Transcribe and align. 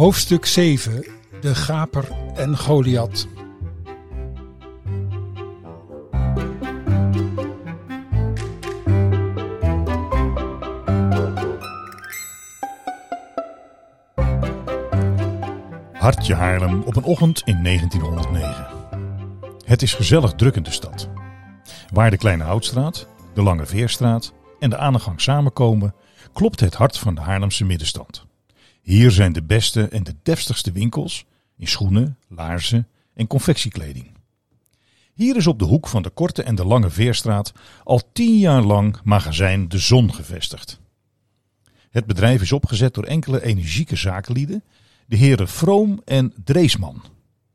Hoofdstuk 0.00 0.46
7 0.46 1.04
De 1.40 1.54
Gaper 1.54 2.08
en 2.34 2.58
Goliath. 2.58 3.26
Hartje 15.92 16.34
Haarlem 16.34 16.82
op 16.82 16.96
een 16.96 17.04
ochtend 17.04 17.42
in 17.44 17.62
1909. 17.62 18.66
Het 19.64 19.82
is 19.82 19.94
gezellig 19.94 20.32
druk 20.32 20.56
in 20.56 20.62
de 20.62 20.70
stad. 20.70 21.08
Waar 21.92 22.10
de 22.10 22.16
Kleine 22.16 22.44
Houtstraat, 22.44 23.06
de 23.34 23.42
Lange 23.42 23.66
Veerstraat 23.66 24.32
en 24.58 24.70
de 24.70 24.76
Aanegang 24.76 25.20
samenkomen, 25.20 25.94
klopt 26.32 26.60
het 26.60 26.74
hart 26.74 26.98
van 26.98 27.14
de 27.14 27.20
Haarlemse 27.20 27.64
middenstand. 27.64 28.28
Hier 28.80 29.10
zijn 29.10 29.32
de 29.32 29.42
beste 29.42 29.88
en 29.88 30.02
de 30.02 30.14
defstigste 30.22 30.72
winkels 30.72 31.24
in 31.56 31.68
schoenen, 31.68 32.18
laarzen 32.28 32.88
en 33.14 33.26
confectiekleding. 33.26 34.10
Hier 35.12 35.36
is 35.36 35.46
op 35.46 35.58
de 35.58 35.64
hoek 35.64 35.88
van 35.88 36.02
de 36.02 36.10
Korte 36.10 36.42
en 36.42 36.54
de 36.54 36.64
Lange 36.64 36.90
Veerstraat 36.90 37.52
al 37.84 38.02
tien 38.12 38.38
jaar 38.38 38.62
lang 38.62 39.00
magazijn 39.04 39.68
De 39.68 39.78
Zon 39.78 40.14
gevestigd. 40.14 40.80
Het 41.90 42.06
bedrijf 42.06 42.42
is 42.42 42.52
opgezet 42.52 42.94
door 42.94 43.04
enkele 43.04 43.44
energieke 43.44 43.96
zakenlieden, 43.96 44.64
de 45.06 45.16
heren 45.16 45.48
Vroom 45.48 46.02
en 46.04 46.32
Dreesman, 46.44 47.02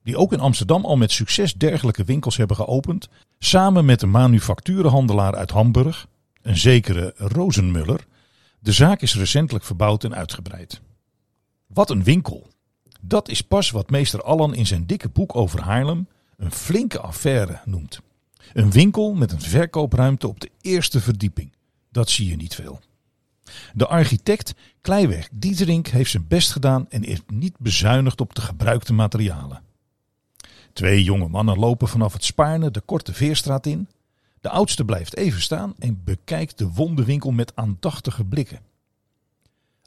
die 0.03 0.17
ook 0.17 0.33
in 0.33 0.39
Amsterdam 0.39 0.85
al 0.85 0.97
met 0.97 1.11
succes 1.11 1.53
dergelijke 1.53 2.03
winkels 2.03 2.37
hebben 2.37 2.55
geopend, 2.55 3.09
samen 3.39 3.85
met 3.85 4.01
een 4.01 4.11
manufacturenhandelaar 4.11 5.35
uit 5.35 5.51
Hamburg, 5.51 6.07
een 6.41 6.57
zekere 6.57 7.13
Rozenmuller. 7.17 8.05
De 8.59 8.71
zaak 8.71 9.01
is 9.01 9.15
recentelijk 9.15 9.65
verbouwd 9.65 10.03
en 10.03 10.15
uitgebreid. 10.15 10.81
Wat 11.67 11.89
een 11.89 12.03
winkel! 12.03 12.47
Dat 13.01 13.29
is 13.29 13.41
pas 13.41 13.71
wat 13.71 13.89
meester 13.89 14.21
Allan 14.21 14.55
in 14.55 14.67
zijn 14.67 14.85
dikke 14.85 15.09
boek 15.09 15.35
over 15.35 15.61
Haarlem 15.61 16.07
een 16.37 16.51
flinke 16.51 16.99
affaire 16.99 17.59
noemt. 17.65 17.99
Een 18.53 18.71
winkel 18.71 19.13
met 19.13 19.31
een 19.31 19.41
verkoopruimte 19.41 20.27
op 20.27 20.39
de 20.39 20.51
eerste 20.61 21.01
verdieping. 21.01 21.51
Dat 21.91 22.09
zie 22.09 22.29
je 22.29 22.35
niet 22.35 22.55
veel. 22.55 22.79
De 23.73 23.87
architect 23.87 24.53
Kleiweg 24.81 25.29
Dieterink 25.31 25.87
heeft 25.87 26.11
zijn 26.11 26.27
best 26.27 26.51
gedaan 26.51 26.89
en 26.89 27.03
is 27.03 27.21
niet 27.27 27.59
bezuinigd 27.59 28.21
op 28.21 28.35
de 28.35 28.41
gebruikte 28.41 28.93
materialen. 28.93 29.63
Twee 30.73 31.03
jonge 31.03 31.27
mannen 31.27 31.59
lopen 31.59 31.87
vanaf 31.87 32.13
het 32.13 32.23
Spaarne 32.23 32.71
de 32.71 32.81
korte 32.81 33.13
veerstraat 33.13 33.65
in. 33.65 33.87
De 34.41 34.49
oudste 34.49 34.85
blijft 34.85 35.15
even 35.15 35.41
staan 35.41 35.73
en 35.79 36.01
bekijkt 36.03 36.57
de 36.57 36.71
wonde 36.71 37.31
met 37.31 37.55
aandachtige 37.55 38.23
blikken. 38.23 38.59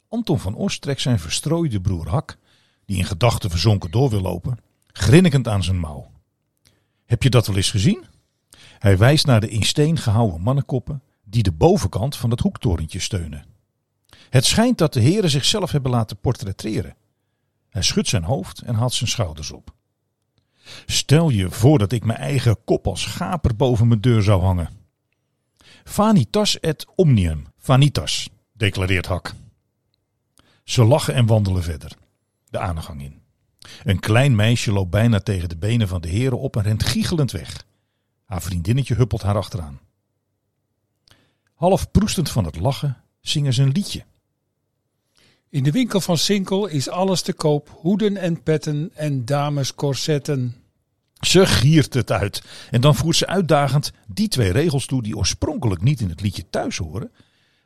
Anton 0.09 0.39
van 0.39 0.55
Os 0.55 0.79
trekt 0.79 1.01
zijn 1.01 1.19
verstrooide 1.19 1.81
broer 1.81 2.09
Hak, 2.09 2.37
die 2.85 2.97
in 2.97 3.05
gedachten 3.05 3.49
verzonken 3.49 3.91
door 3.91 4.09
wil 4.09 4.21
lopen, 4.21 4.57
grinnikend 4.87 5.47
aan 5.47 5.63
zijn 5.63 5.79
mouw. 5.79 6.11
Heb 7.05 7.23
je 7.23 7.29
dat 7.29 7.47
wel 7.47 7.55
eens 7.55 7.71
gezien? 7.71 8.05
Hij 8.79 8.97
wijst 8.97 9.25
naar 9.25 9.41
de 9.41 9.49
in 9.49 9.63
steen 9.63 9.97
gehouwen 9.97 10.41
mannenkoppen 10.41 11.01
die 11.23 11.43
de 11.43 11.51
bovenkant 11.51 12.15
van 12.15 12.29
het 12.29 12.39
hoektorentje 12.39 12.99
steunen. 12.99 13.45
Het 14.29 14.45
schijnt 14.45 14.77
dat 14.77 14.93
de 14.93 14.99
heren 14.99 15.29
zichzelf 15.29 15.71
hebben 15.71 15.91
laten 15.91 16.17
portretteren. 16.17 16.95
Hij 17.69 17.81
schudt 17.81 18.07
zijn 18.07 18.23
hoofd 18.23 18.61
en 18.61 18.75
haalt 18.75 18.93
zijn 18.93 19.09
schouders 19.09 19.51
op. 19.51 19.73
Stel 20.85 21.29
je 21.29 21.51
voor 21.51 21.79
dat 21.79 21.91
ik 21.91 22.05
mijn 22.05 22.19
eigen 22.19 22.63
kop 22.63 22.87
als 22.87 23.05
gaper 23.05 23.55
boven 23.55 23.87
mijn 23.87 24.01
deur 24.01 24.21
zou 24.21 24.41
hangen. 24.41 24.69
Vanitas 25.83 26.59
et 26.59 26.85
omnium, 26.95 27.45
vanitas, 27.57 28.29
declareert 28.53 29.05
Hak. 29.05 29.33
Ze 30.69 30.83
lachen 30.83 31.13
en 31.13 31.25
wandelen 31.25 31.63
verder, 31.63 31.91
de 32.49 32.59
aangang 32.59 33.01
in. 33.01 33.21
Een 33.83 33.99
klein 33.99 34.35
meisje 34.35 34.71
loopt 34.71 34.89
bijna 34.89 35.19
tegen 35.19 35.49
de 35.49 35.57
benen 35.57 35.87
van 35.87 36.01
de 36.01 36.07
heren 36.07 36.39
op 36.39 36.55
en 36.55 36.61
rent 36.61 36.83
giechelend 36.83 37.31
weg. 37.31 37.65
Haar 38.25 38.41
vriendinnetje 38.41 38.95
huppelt 38.95 39.21
haar 39.21 39.35
achteraan. 39.35 39.79
Half 41.53 41.91
proestend 41.91 42.29
van 42.29 42.45
het 42.45 42.55
lachen 42.55 42.97
zingen 43.21 43.53
ze 43.53 43.61
een 43.61 43.71
liedje. 43.71 44.03
In 45.49 45.63
de 45.63 45.71
winkel 45.71 46.01
van 46.01 46.17
Sinkel 46.17 46.67
is 46.67 46.89
alles 46.89 47.21
te 47.21 47.33
koop: 47.33 47.69
hoeden 47.79 48.17
en 48.17 48.43
petten 48.43 48.91
en 48.93 49.25
damescorsetten. 49.25 50.55
Ze 51.19 51.45
giert 51.45 51.93
het 51.93 52.11
uit 52.11 52.43
en 52.71 52.81
dan 52.81 52.95
voert 52.95 53.15
ze 53.15 53.27
uitdagend 53.27 53.91
die 54.07 54.27
twee 54.27 54.51
regels 54.51 54.85
toe 54.85 55.03
die 55.03 55.17
oorspronkelijk 55.17 55.81
niet 55.81 55.99
in 55.99 56.09
het 56.09 56.21
liedje 56.21 56.49
thuis 56.49 56.77
horen, 56.77 57.11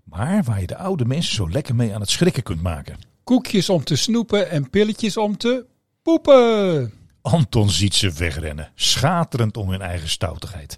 maar 0.04 0.44
waar 0.44 0.62
je 0.62 0.68
de 0.68 0.78
oude 0.78 1.06
mensen 1.06 1.36
zo 1.36 1.50
lekker 1.50 1.76
mee 1.76 1.94
aan 1.94 2.02
het 2.02 2.10
schrikken 2.10 2.44
kunt 2.44 2.62
maken. 2.62 2.98
Koekjes 3.24 3.70
om 3.70 3.84
te 3.84 3.96
snoepen 3.96 4.50
en 4.50 4.70
pilletjes 4.70 5.18
om 5.18 5.38
te 5.38 5.66
poepen. 6.02 6.94
Anton 7.22 7.70
ziet 7.70 7.94
ze 7.94 8.12
wegrennen, 8.12 8.72
schaterend 8.76 9.58
om 9.58 9.70
hun 9.70 9.82
eigen 9.82 10.10
stoutigheid. 10.10 10.78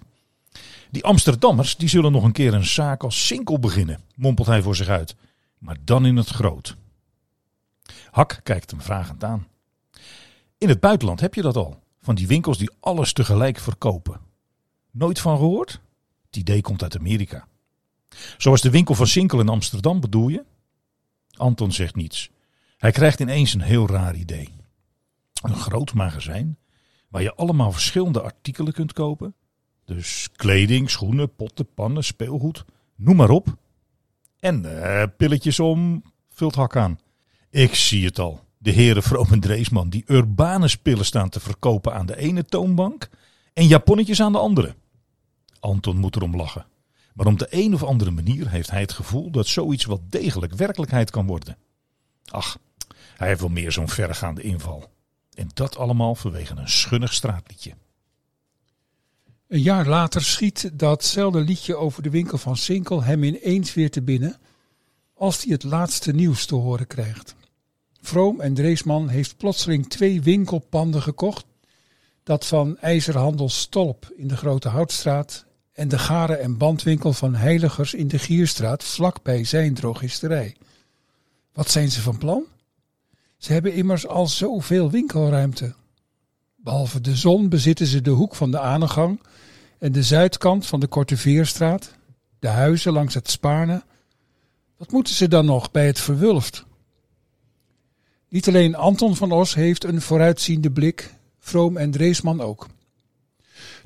Die 0.90 1.04
Amsterdammers 1.04 1.76
die 1.76 1.88
zullen 1.88 2.12
nog 2.12 2.24
een 2.24 2.32
keer 2.32 2.54
een 2.54 2.66
zaak 2.66 3.02
als 3.02 3.26
Sinkel 3.26 3.58
beginnen, 3.58 4.00
mompelt 4.14 4.46
hij 4.46 4.62
voor 4.62 4.76
zich 4.76 4.88
uit. 4.88 5.14
Maar 5.58 5.76
dan 5.84 6.06
in 6.06 6.16
het 6.16 6.28
groot. 6.28 6.76
Hak 8.10 8.40
kijkt 8.42 8.70
hem 8.70 8.80
vragend 8.80 9.24
aan. 9.24 9.46
In 10.58 10.68
het 10.68 10.80
buitenland 10.80 11.20
heb 11.20 11.34
je 11.34 11.42
dat 11.42 11.56
al. 11.56 11.82
Van 12.00 12.14
die 12.14 12.26
winkels 12.26 12.58
die 12.58 12.70
alles 12.80 13.12
tegelijk 13.12 13.58
verkopen. 13.58 14.20
Nooit 14.90 15.20
van 15.20 15.36
gehoord? 15.36 15.80
Het 16.26 16.36
idee 16.36 16.60
komt 16.60 16.82
uit 16.82 16.98
Amerika. 16.98 17.46
Zoals 18.38 18.60
de 18.60 18.70
winkel 18.70 18.94
van 18.94 19.06
Sinkel 19.06 19.40
in 19.40 19.48
Amsterdam 19.48 20.00
bedoel 20.00 20.28
je? 20.28 20.44
Anton 21.36 21.72
zegt 21.72 21.94
niets. 21.94 22.30
Hij 22.76 22.90
krijgt 22.90 23.20
ineens 23.20 23.54
een 23.54 23.60
heel 23.60 23.88
raar 23.88 24.14
idee. 24.14 24.48
Een 25.42 25.56
groot 25.56 25.94
magazijn 25.94 26.58
waar 27.08 27.22
je 27.22 27.34
allemaal 27.34 27.72
verschillende 27.72 28.22
artikelen 28.22 28.72
kunt 28.72 28.92
kopen. 28.92 29.34
Dus 29.84 30.28
kleding, 30.36 30.90
schoenen, 30.90 31.34
potten, 31.34 31.74
pannen, 31.74 32.04
speelgoed, 32.04 32.64
noem 32.96 33.16
maar 33.16 33.30
op. 33.30 33.56
En 34.40 34.64
uh, 34.64 35.02
pilletjes 35.16 35.60
om, 35.60 36.02
vult 36.30 36.54
Hak 36.54 36.76
aan. 36.76 36.98
Ik 37.50 37.74
zie 37.74 38.04
het 38.04 38.18
al. 38.18 38.44
De 38.58 38.70
heren 38.70 39.02
Vroom 39.02 39.40
Dreesman 39.40 39.88
die 39.88 40.04
urbane 40.06 40.68
spullen 40.68 41.04
staan 41.04 41.28
te 41.28 41.40
verkopen 41.40 41.94
aan 41.94 42.06
de 42.06 42.16
ene 42.16 42.44
toonbank 42.44 43.08
en 43.52 43.66
japonnetjes 43.66 44.20
aan 44.20 44.32
de 44.32 44.38
andere. 44.38 44.74
Anton 45.60 45.96
moet 45.96 46.16
erom 46.16 46.36
lachen. 46.36 46.66
Maar 47.16 47.26
op 47.26 47.38
de 47.38 47.46
een 47.50 47.74
of 47.74 47.82
andere 47.82 48.10
manier 48.10 48.50
heeft 48.50 48.70
hij 48.70 48.80
het 48.80 48.92
gevoel 48.92 49.30
dat 49.30 49.46
zoiets 49.46 49.84
wel 49.84 50.02
degelijk 50.08 50.52
werkelijkheid 50.52 51.10
kan 51.10 51.26
worden. 51.26 51.56
Ach, 52.24 52.58
hij 53.16 53.28
heeft 53.28 53.40
wel 53.40 53.48
meer 53.48 53.72
zo'n 53.72 53.88
verregaande 53.88 54.42
inval. 54.42 54.90
En 55.34 55.50
dat 55.54 55.76
allemaal 55.76 56.14
vanwege 56.14 56.54
een 56.56 56.68
schunnig 56.68 57.12
straatliedje. 57.12 57.72
Een 59.48 59.60
jaar 59.60 59.86
later 59.86 60.22
schiet 60.22 60.70
datzelfde 60.72 61.40
liedje 61.40 61.76
over 61.76 62.02
de 62.02 62.10
winkel 62.10 62.38
van 62.38 62.56
Sinkel 62.56 63.02
hem 63.02 63.22
ineens 63.22 63.74
weer 63.74 63.90
te 63.90 64.02
binnen, 64.02 64.36
als 65.14 65.42
hij 65.42 65.52
het 65.52 65.62
laatste 65.62 66.12
nieuws 66.12 66.46
te 66.46 66.54
horen 66.54 66.86
krijgt. 66.86 67.34
Vroom 68.00 68.40
en 68.40 68.54
Dreesman 68.54 69.08
heeft 69.08 69.36
plotseling 69.36 69.88
twee 69.88 70.22
winkelpanden 70.22 71.02
gekocht, 71.02 71.44
dat 72.22 72.46
van 72.46 72.78
IJzerhandel 72.78 73.48
Stolp 73.48 74.12
in 74.16 74.28
de 74.28 74.36
Grote 74.36 74.68
Houtstraat 74.68 75.45
en 75.76 75.88
de 75.88 75.98
garen- 75.98 76.40
en 76.40 76.56
bandwinkel 76.56 77.12
van 77.12 77.34
Heiligers 77.34 77.94
in 77.94 78.08
de 78.08 78.18
Gierstraat 78.18 78.84
vlakbij 78.84 79.44
zijn 79.44 79.74
drogisterij. 79.74 80.56
Wat 81.52 81.70
zijn 81.70 81.90
ze 81.90 82.00
van 82.00 82.18
plan? 82.18 82.44
Ze 83.36 83.52
hebben 83.52 83.74
immers 83.74 84.06
al 84.06 84.26
zoveel 84.26 84.90
winkelruimte. 84.90 85.74
Behalve 86.56 87.00
de 87.00 87.16
zon 87.16 87.48
bezitten 87.48 87.86
ze 87.86 88.02
de 88.02 88.10
hoek 88.10 88.34
van 88.34 88.50
de 88.50 88.58
Anegang 88.58 89.20
en 89.78 89.92
de 89.92 90.02
zuidkant 90.02 90.66
van 90.66 90.80
de 90.80 90.86
Korte 90.86 91.16
Veerstraat, 91.16 91.94
de 92.38 92.48
huizen 92.48 92.92
langs 92.92 93.14
het 93.14 93.30
Spaarne. 93.30 93.82
Wat 94.76 94.90
moeten 94.92 95.14
ze 95.14 95.28
dan 95.28 95.44
nog 95.44 95.70
bij 95.70 95.86
het 95.86 96.00
Verwulft? 96.00 96.64
Niet 98.28 98.48
alleen 98.48 98.74
Anton 98.74 99.16
van 99.16 99.32
Os 99.32 99.54
heeft 99.54 99.84
een 99.84 100.00
vooruitziende 100.00 100.70
blik, 100.70 101.14
Vroom 101.38 101.76
en 101.76 101.90
Dreesman 101.90 102.40
ook. 102.40 102.66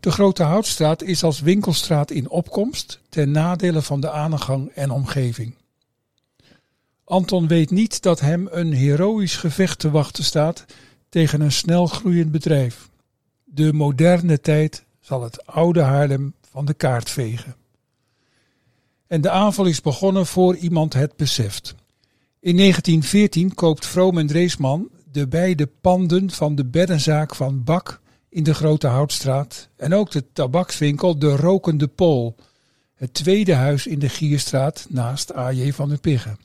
De 0.01 0.11
Grote 0.11 0.43
Houtstraat 0.43 1.03
is 1.03 1.23
als 1.23 1.41
winkelstraat 1.41 2.11
in 2.11 2.29
opkomst 2.29 3.01
ten 3.09 3.31
nadele 3.31 3.83
van 3.83 4.01
de 4.01 4.11
Anegang 4.11 4.71
en 4.75 4.91
omgeving. 4.91 5.55
Anton 7.05 7.47
weet 7.47 7.71
niet 7.71 8.03
dat 8.03 8.21
hem 8.21 8.49
een 8.51 8.73
heroïsch 8.73 9.41
gevecht 9.41 9.79
te 9.79 9.91
wachten 9.91 10.25
staat 10.25 10.65
tegen 11.09 11.41
een 11.41 11.53
snel 11.53 11.87
groeiend 11.87 12.31
bedrijf. 12.31 12.89
De 13.45 13.73
moderne 13.73 14.41
tijd 14.41 14.85
zal 15.01 15.23
het 15.23 15.47
oude 15.47 15.81
Haarlem 15.81 16.35
van 16.51 16.65
de 16.65 16.75
kaart 16.75 17.11
vegen. 17.11 17.57
En 19.07 19.21
de 19.21 19.31
aanval 19.31 19.65
is 19.65 19.81
begonnen 19.81 20.27
voor 20.27 20.57
iemand 20.57 20.93
het 20.93 21.17
beseft. 21.17 21.75
In 22.41 22.57
1914 22.57 23.55
koopt 23.55 23.87
Vroom 23.87 24.19
en 24.19 24.27
Dreesman 24.27 24.89
de 25.13 25.29
beide 25.29 25.69
panden 25.81 26.31
van 26.31 26.55
de 26.55 26.65
beddenzaak 26.65 27.35
van 27.35 27.65
Bak 27.65 28.01
in 28.31 28.43
de 28.43 28.55
Grote 28.55 28.87
Houtstraat 28.87 29.69
en 29.77 29.95
ook 29.95 30.11
de 30.11 30.33
tabakswinkel 30.33 31.19
De 31.19 31.37
Rokende 31.37 31.89
Pool, 31.89 32.37
het 32.95 33.15
tweede 33.15 33.55
huis 33.55 33.87
in 33.87 33.99
de 33.99 34.09
Gierstraat 34.09 34.87
naast 34.89 35.37
A.J. 35.37 35.73
van 35.73 35.89
der 35.89 35.99
Piggen. 35.99 36.39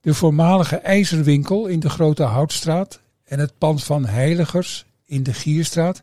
De 0.00 0.14
voormalige 0.14 0.76
ijzerwinkel 0.76 1.66
in 1.66 1.80
de 1.80 1.90
Grote 1.90 2.22
Houtstraat 2.22 3.00
en 3.24 3.38
het 3.38 3.58
pand 3.58 3.84
van 3.84 4.06
Heiligers 4.06 4.84
in 5.06 5.22
de 5.22 5.32
Gierstraat 5.32 6.02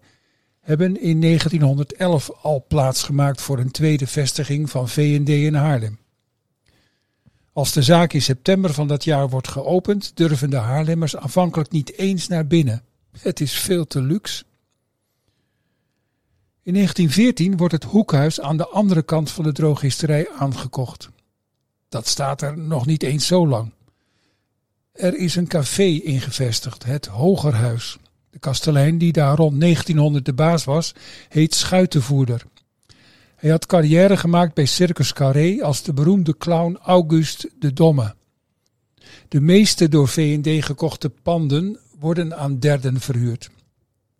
hebben 0.59 1.01
in 1.01 1.21
1911 1.21 2.31
al 2.41 2.65
plaatsgemaakt 2.67 3.41
voor 3.41 3.59
een 3.59 3.71
tweede 3.71 4.07
vestiging 4.07 4.69
van 4.69 4.89
V&D 4.89 5.29
in 5.29 5.53
Haarlem. 5.53 5.97
Als 7.53 7.73
de 7.73 7.81
zaak 7.81 8.13
in 8.13 8.21
september 8.21 8.73
van 8.73 8.87
dat 8.87 9.03
jaar 9.03 9.29
wordt 9.29 9.47
geopend, 9.47 10.11
durven 10.17 10.49
de 10.49 10.57
Haarlemmers 10.57 11.15
aanvankelijk 11.15 11.71
niet 11.71 11.93
eens 11.97 12.27
naar 12.27 12.47
binnen. 12.47 12.83
Het 13.19 13.39
is 13.39 13.53
veel 13.53 13.85
te 13.85 14.01
luxe. 14.01 14.43
In 16.63 16.73
1914 16.73 17.57
wordt 17.57 17.73
het 17.73 17.83
hoekhuis 17.83 18.41
aan 18.41 18.57
de 18.57 18.67
andere 18.67 19.03
kant 19.03 19.31
van 19.31 19.43
de 19.43 19.51
drogisterij 19.51 20.29
aangekocht. 20.37 21.09
Dat 21.89 22.07
staat 22.07 22.41
er 22.41 22.57
nog 22.57 22.85
niet 22.85 23.03
eens 23.03 23.27
zo 23.27 23.47
lang. 23.47 23.71
Er 24.91 25.15
is 25.15 25.35
een 25.35 25.47
café 25.47 25.83
ingevestigd, 25.83 26.83
het 26.83 27.05
Hogerhuis. 27.05 27.97
De 28.29 28.39
kastelein 28.39 28.97
die 28.97 29.11
daar 29.11 29.35
rond 29.35 29.59
1900 29.59 30.25
de 30.25 30.33
baas 30.33 30.63
was, 30.63 30.93
heet 31.29 31.55
Schuitenvoerder. 31.55 32.43
Hij 33.35 33.49
had 33.49 33.65
carrière 33.65 34.17
gemaakt 34.17 34.53
bij 34.53 34.65
Circus 34.65 35.13
Carré 35.13 35.63
als 35.63 35.83
de 35.83 35.93
beroemde 35.93 36.37
clown 36.37 36.77
Auguste 36.83 37.51
de 37.59 37.73
Domme. 37.73 38.15
De 39.27 39.41
meeste 39.41 39.89
door 39.89 40.07
V&D 40.07 40.65
gekochte 40.65 41.09
panden 41.09 41.79
worden 41.99 42.37
aan 42.37 42.59
derden 42.59 42.99
verhuurd. 42.99 43.49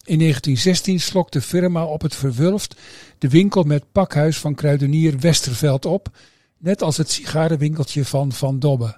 In 0.10 0.20
1916 0.20 1.00
slokt 1.00 1.34
de 1.34 1.42
firma 1.42 1.86
op 1.86 2.02
het 2.02 2.16
Verwulft 2.16 2.76
de 3.18 3.30
winkel 3.30 3.64
met 3.64 3.92
pakhuis 3.92 4.38
van 4.38 4.56
kruidenier 4.56 5.20
Westerveld 5.20 5.86
op, 5.86 6.18
net 6.58 6.82
als 6.82 6.98
het 6.98 7.12
sigarenwinkeltje 7.12 8.06
van 8.06 8.32
Van 8.32 8.60
Dobbe. 8.60 8.98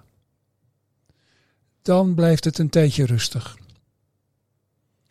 Dan 1.81 2.15
blijft 2.15 2.43
het 2.43 2.57
een 2.57 2.69
tijdje 2.69 3.05
rustig. 3.05 3.57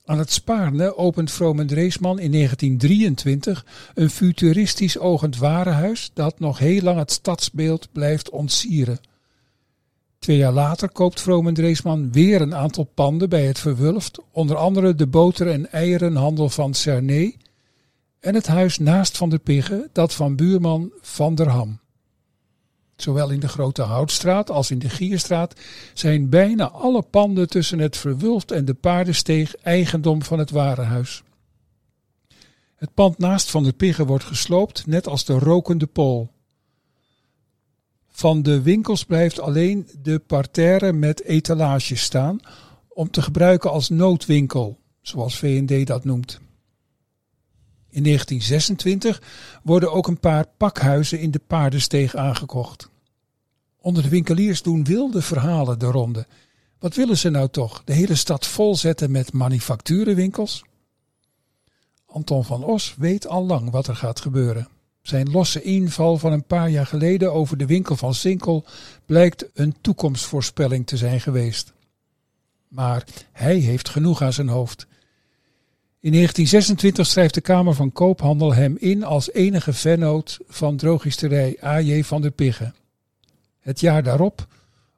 Aan 0.04 0.18
het 0.18 0.32
Spaarne 0.32 0.96
opent 0.96 1.30
Vroom 1.30 1.60
en 1.60 1.66
Dreesman 1.66 2.18
in 2.18 2.32
1923 2.32 3.66
een 3.94 4.10
futuristisch 4.10 4.98
ogend 4.98 5.36
warenhuis 5.36 6.10
dat 6.14 6.38
nog 6.38 6.58
heel 6.58 6.82
lang 6.82 6.98
het 6.98 7.12
stadsbeeld 7.12 7.92
blijft 7.92 8.30
ontsieren. 8.30 9.00
Twee 10.20 10.36
jaar 10.36 10.52
later 10.52 10.90
koopt 10.90 11.20
Vroom 11.20 11.46
en 11.46 11.54
Dreesman 11.54 12.12
weer 12.12 12.40
een 12.40 12.54
aantal 12.54 12.84
panden 12.84 13.28
bij 13.28 13.46
het 13.46 13.58
Verwulft, 13.58 14.18
onder 14.30 14.56
andere 14.56 14.94
de 14.94 15.06
boter- 15.06 15.50
en 15.50 15.72
eierenhandel 15.72 16.48
van 16.48 16.74
Cernay 16.74 17.36
en 18.18 18.34
het 18.34 18.46
huis 18.46 18.78
naast 18.78 19.16
Van 19.16 19.30
der 19.30 19.38
Pigge, 19.38 19.88
dat 19.92 20.14
van 20.14 20.36
buurman 20.36 20.92
Van 21.00 21.34
der 21.34 21.48
Ham. 21.48 21.80
Zowel 22.96 23.30
in 23.30 23.40
de 23.40 23.48
Grote 23.48 23.82
Houtstraat 23.82 24.50
als 24.50 24.70
in 24.70 24.78
de 24.78 24.88
Gierstraat 24.88 25.60
zijn 25.94 26.28
bijna 26.28 26.70
alle 26.70 27.02
panden 27.02 27.48
tussen 27.48 27.78
het 27.78 27.96
Verwulft 27.96 28.50
en 28.50 28.64
de 28.64 28.74
Paardensteeg 28.74 29.56
eigendom 29.56 30.22
van 30.22 30.38
het 30.38 30.50
warenhuis. 30.50 31.22
Het 32.76 32.94
pand 32.94 33.18
naast 33.18 33.50
Van 33.50 33.62
der 33.62 33.72
Pigge 33.72 34.06
wordt 34.06 34.24
gesloopt, 34.24 34.86
net 34.86 35.06
als 35.06 35.24
de 35.24 35.38
Rokende 35.38 35.86
Pool. 35.86 36.30
Van 38.20 38.42
de 38.42 38.62
winkels 38.62 39.04
blijft 39.04 39.40
alleen 39.40 39.88
de 40.02 40.18
parterre 40.18 40.92
met 40.92 41.24
etalages 41.24 42.02
staan, 42.02 42.40
om 42.88 43.10
te 43.10 43.22
gebruiken 43.22 43.70
als 43.70 43.88
noodwinkel, 43.88 44.78
zoals 45.00 45.38
V&D 45.38 45.86
dat 45.86 46.04
noemt. 46.04 46.40
In 47.90 48.02
1926 48.02 49.22
worden 49.62 49.92
ook 49.92 50.06
een 50.06 50.20
paar 50.20 50.46
pakhuizen 50.56 51.20
in 51.20 51.30
de 51.30 51.40
paardensteeg 51.46 52.14
aangekocht. 52.14 52.90
Onder 53.76 54.02
de 54.02 54.08
winkeliers 54.08 54.62
doen 54.62 54.84
wilde 54.84 55.22
verhalen 55.22 55.78
de 55.78 55.86
ronde. 55.86 56.26
Wat 56.78 56.94
willen 56.94 57.18
ze 57.18 57.30
nou 57.30 57.48
toch? 57.48 57.82
De 57.84 57.92
hele 57.92 58.14
stad 58.14 58.46
volzetten 58.46 59.10
met 59.10 59.32
manufacturenwinkels? 59.32 60.64
Anton 62.06 62.44
van 62.44 62.64
Os 62.64 62.94
weet 62.98 63.26
al 63.26 63.46
lang 63.46 63.70
wat 63.70 63.86
er 63.86 63.96
gaat 63.96 64.20
gebeuren. 64.20 64.68
Zijn 65.02 65.30
losse 65.30 65.62
inval 65.62 66.18
van 66.18 66.32
een 66.32 66.44
paar 66.44 66.70
jaar 66.70 66.86
geleden 66.86 67.32
over 67.32 67.56
de 67.56 67.66
winkel 67.66 67.96
van 67.96 68.14
Sinkel 68.14 68.64
blijkt 69.06 69.46
een 69.54 69.74
toekomstvoorspelling 69.80 70.86
te 70.86 70.96
zijn 70.96 71.20
geweest. 71.20 71.72
Maar 72.68 73.04
hij 73.32 73.56
heeft 73.56 73.88
genoeg 73.88 74.22
aan 74.22 74.32
zijn 74.32 74.48
hoofd. 74.48 74.86
In 76.00 76.12
1926 76.12 77.06
schrijft 77.06 77.34
de 77.34 77.40
Kamer 77.40 77.74
van 77.74 77.92
Koophandel 77.92 78.54
hem 78.54 78.76
in 78.78 79.04
als 79.04 79.32
enige 79.32 79.72
vennoot 79.72 80.38
van 80.48 80.76
drogisterij 80.76 81.58
A.J. 81.64 82.02
van 82.02 82.22
der 82.22 82.30
Pigge. 82.30 82.72
Het 83.60 83.80
jaar 83.80 84.02
daarop 84.02 84.46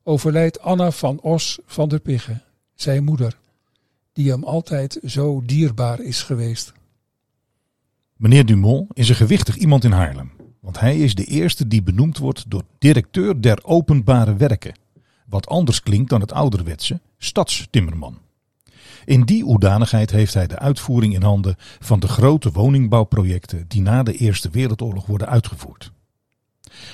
overlijdt 0.02 0.60
Anna 0.60 0.90
van 0.90 1.20
Os 1.20 1.58
van 1.66 1.88
der 1.88 2.00
Pigge, 2.00 2.40
zijn 2.74 3.04
moeder, 3.04 3.38
die 4.12 4.30
hem 4.30 4.44
altijd 4.44 4.98
zo 5.04 5.42
dierbaar 5.44 6.00
is 6.00 6.22
geweest. 6.22 6.72
Meneer 8.22 8.46
Dumont 8.46 8.86
is 8.92 9.08
een 9.08 9.14
gewichtig 9.14 9.56
iemand 9.56 9.84
in 9.84 9.92
Haarlem, 9.92 10.30
want 10.60 10.80
hij 10.80 10.98
is 10.98 11.14
de 11.14 11.24
eerste 11.24 11.68
die 11.68 11.82
benoemd 11.82 12.18
wordt 12.18 12.50
door 12.50 12.62
directeur 12.78 13.40
der 13.40 13.58
openbare 13.62 14.36
werken, 14.36 14.74
wat 15.26 15.46
anders 15.46 15.82
klinkt 15.82 16.10
dan 16.10 16.20
het 16.20 16.32
ouderwetse 16.32 17.00
stadstimmerman. 17.18 18.18
In 19.04 19.22
die 19.22 19.44
hoedanigheid 19.44 20.10
heeft 20.10 20.34
hij 20.34 20.46
de 20.46 20.58
uitvoering 20.58 21.14
in 21.14 21.22
handen 21.22 21.56
van 21.78 22.00
de 22.00 22.08
grote 22.08 22.52
woningbouwprojecten 22.52 23.64
die 23.68 23.82
na 23.82 24.02
de 24.02 24.16
Eerste 24.16 24.50
Wereldoorlog 24.50 25.06
worden 25.06 25.28
uitgevoerd. 25.28 25.92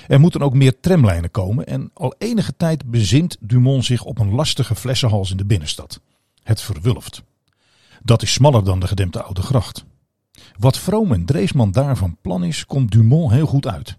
Er 0.07 0.19
moeten 0.19 0.41
ook 0.41 0.53
meer 0.53 0.79
tramlijnen 0.79 1.31
komen 1.31 1.65
en 1.65 1.91
al 1.93 2.15
enige 2.17 2.53
tijd 2.57 2.85
bezint 2.85 3.37
Dumont 3.39 3.85
zich 3.85 4.03
op 4.03 4.19
een 4.19 4.31
lastige 4.31 4.75
flessenhals 4.75 5.31
in 5.31 5.37
de 5.37 5.45
binnenstad. 5.45 6.01
Het 6.43 6.61
Verwulft. 6.61 7.23
Dat 8.03 8.21
is 8.21 8.33
smaller 8.33 8.63
dan 8.63 8.79
de 8.79 8.87
gedempte 8.87 9.23
Oude 9.23 9.41
Gracht. 9.41 9.85
Wat 10.57 10.77
Vroom 10.77 11.11
en 11.11 11.25
Dreesman 11.25 11.71
daarvan 11.71 12.17
plan 12.21 12.43
is, 12.43 12.65
komt 12.65 12.91
Dumont 12.91 13.31
heel 13.31 13.47
goed 13.47 13.67
uit. 13.67 13.97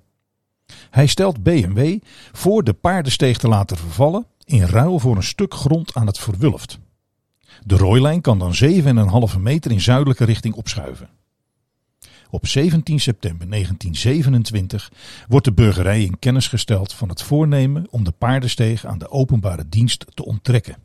Hij 0.90 1.06
stelt 1.06 1.42
BMW 1.42 1.98
voor 2.32 2.64
de 2.64 2.72
paardensteeg 2.72 3.38
te 3.38 3.48
laten 3.48 3.76
vervallen 3.76 4.26
in 4.44 4.62
ruil 4.62 4.98
voor 4.98 5.16
een 5.16 5.22
stuk 5.22 5.54
grond 5.54 5.94
aan 5.94 6.06
het 6.06 6.18
Verwulft. 6.18 6.78
De 7.64 7.76
rooilijn 7.76 8.20
kan 8.20 8.38
dan 8.38 8.54
7,5 9.34 9.38
meter 9.38 9.70
in 9.70 9.80
zuidelijke 9.80 10.24
richting 10.24 10.54
opschuiven. 10.54 11.08
Op 12.30 12.46
17 12.46 13.00
september 13.00 13.50
1927 13.50 14.92
wordt 15.28 15.44
de 15.44 15.52
burgerij 15.52 16.02
in 16.02 16.18
kennis 16.18 16.48
gesteld 16.48 16.92
van 16.92 17.08
het 17.08 17.22
voornemen 17.22 17.86
om 17.90 18.04
de 18.04 18.10
paardensteeg 18.10 18.86
aan 18.86 18.98
de 18.98 19.10
openbare 19.10 19.68
dienst 19.68 20.06
te 20.14 20.24
onttrekken. 20.24 20.76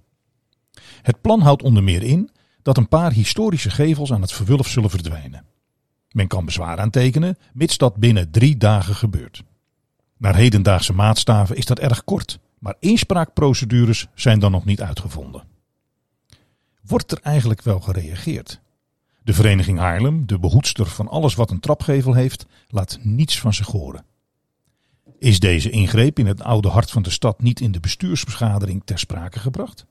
Het 1.02 1.22
plan 1.22 1.42
houdt 1.42 1.64
onder 1.64 1.84
meer 1.84 2.04
in 2.04 2.30
dat 2.66 2.78
een 2.78 2.88
paar 2.88 3.12
historische 3.12 3.70
gevels 3.70 4.12
aan 4.12 4.22
het 4.22 4.32
verwulf 4.32 4.68
zullen 4.68 4.90
verdwijnen. 4.90 5.46
Men 6.12 6.28
kan 6.28 6.46
bezwaar 6.46 6.80
aantekenen, 6.80 7.38
mits 7.54 7.78
dat 7.78 7.96
binnen 7.96 8.32
drie 8.32 8.58
dagen 8.58 8.96
gebeurt. 8.96 9.44
Naar 10.18 10.36
hedendaagse 10.36 10.94
maatstaven 10.94 11.56
is 11.56 11.66
dat 11.66 11.80
erg 11.80 12.04
kort, 12.04 12.40
maar 12.60 12.76
inspraakprocedures 12.80 14.08
zijn 14.14 14.40
dan 14.40 14.52
nog 14.52 14.66
niet 14.66 14.82
uitgevonden. 14.82 15.44
Wordt 16.82 17.12
er 17.12 17.20
eigenlijk 17.22 17.62
wel 17.62 17.80
gereageerd? 17.80 18.62
De 19.24 19.34
vereniging 19.34 19.80
Haarlem, 19.80 20.28
de 20.28 20.40
behoedster 20.40 20.86
van 20.86 21.08
alles 21.08 21.36
wat 21.36 21.52
een 21.52 21.60
trapgevel 21.60 22.14
heeft, 22.14 22.46
laat 22.68 23.00
niets 23.02 23.40
van 23.40 23.54
zich 23.54 23.68
horen. 23.68 24.06
Is 25.20 25.40
deze 25.40 25.70
ingreep 25.70 26.20
in 26.20 26.28
het 26.28 26.42
oude 26.42 26.68
hart 26.70 26.92
van 26.92 27.02
de 27.02 27.10
stad 27.10 27.42
niet 27.42 27.60
in 27.60 27.72
de 27.72 27.80
bestuursbeschadering 27.80 28.82
ter 28.86 29.00
sprake 29.00 29.40
gebracht? 29.40 29.86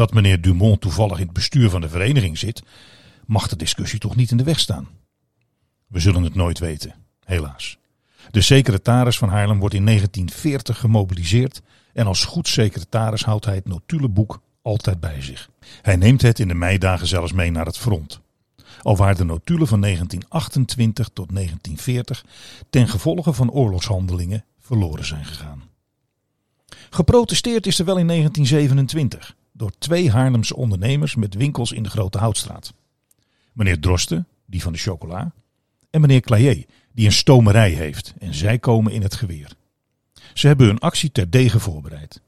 Dat 0.00 0.12
meneer 0.12 0.40
Dumont 0.40 0.80
toevallig 0.80 1.18
in 1.18 1.24
het 1.24 1.32
bestuur 1.32 1.70
van 1.70 1.80
de 1.80 1.88
vereniging 1.88 2.38
zit, 2.38 2.62
mag 3.26 3.48
de 3.48 3.56
discussie 3.56 3.98
toch 3.98 4.16
niet 4.16 4.30
in 4.30 4.36
de 4.36 4.44
weg 4.44 4.58
staan. 4.58 4.88
We 5.86 6.00
zullen 6.00 6.22
het 6.22 6.34
nooit 6.34 6.58
weten, 6.58 6.94
helaas. 7.24 7.78
De 8.30 8.40
secretaris 8.40 9.18
van 9.18 9.28
Haarlem 9.28 9.58
wordt 9.58 9.74
in 9.74 9.84
1940 9.84 10.78
gemobiliseerd 10.78 11.62
en 11.92 12.06
als 12.06 12.24
goed 12.24 12.48
secretaris 12.48 13.24
houdt 13.24 13.44
hij 13.44 13.54
het 13.54 13.66
notulenboek 13.66 14.40
altijd 14.62 15.00
bij 15.00 15.22
zich. 15.22 15.50
Hij 15.82 15.96
neemt 15.96 16.22
het 16.22 16.38
in 16.38 16.48
de 16.48 16.54
meidagen 16.54 17.06
zelfs 17.06 17.32
mee 17.32 17.50
naar 17.50 17.66
het 17.66 17.78
front 17.78 18.20
alwaar 18.82 19.16
de 19.16 19.24
notulen 19.24 19.66
van 19.66 19.80
1928 19.80 21.10
tot 21.12 21.34
1940 21.34 22.24
ten 22.70 22.88
gevolge 22.88 23.32
van 23.32 23.50
oorlogshandelingen 23.50 24.44
verloren 24.60 25.04
zijn 25.04 25.24
gegaan. 25.24 25.62
Geprotesteerd 26.90 27.66
is 27.66 27.78
er 27.78 27.84
wel 27.84 27.98
in 27.98 28.06
1927 28.06 29.38
door 29.60 29.72
twee 29.78 30.10
Haarlemse 30.10 30.56
ondernemers 30.56 31.14
met 31.14 31.34
winkels 31.34 31.72
in 31.72 31.82
de 31.82 31.90
Grote 31.90 32.18
Houtstraat. 32.18 32.72
Meneer 33.52 33.80
Drosten, 33.80 34.26
die 34.46 34.62
van 34.62 34.72
de 34.72 34.78
chocola, 34.78 35.32
en 35.90 36.00
meneer 36.00 36.20
Clayer, 36.20 36.64
die 36.92 37.06
een 37.06 37.12
stomerij 37.12 37.70
heeft 37.70 38.14
en 38.18 38.34
zij 38.34 38.58
komen 38.58 38.92
in 38.92 39.02
het 39.02 39.14
geweer. 39.14 39.52
Ze 40.34 40.46
hebben 40.46 40.66
hun 40.66 40.78
actie 40.78 41.12
terdege 41.12 41.60
voorbereid. 41.60 42.20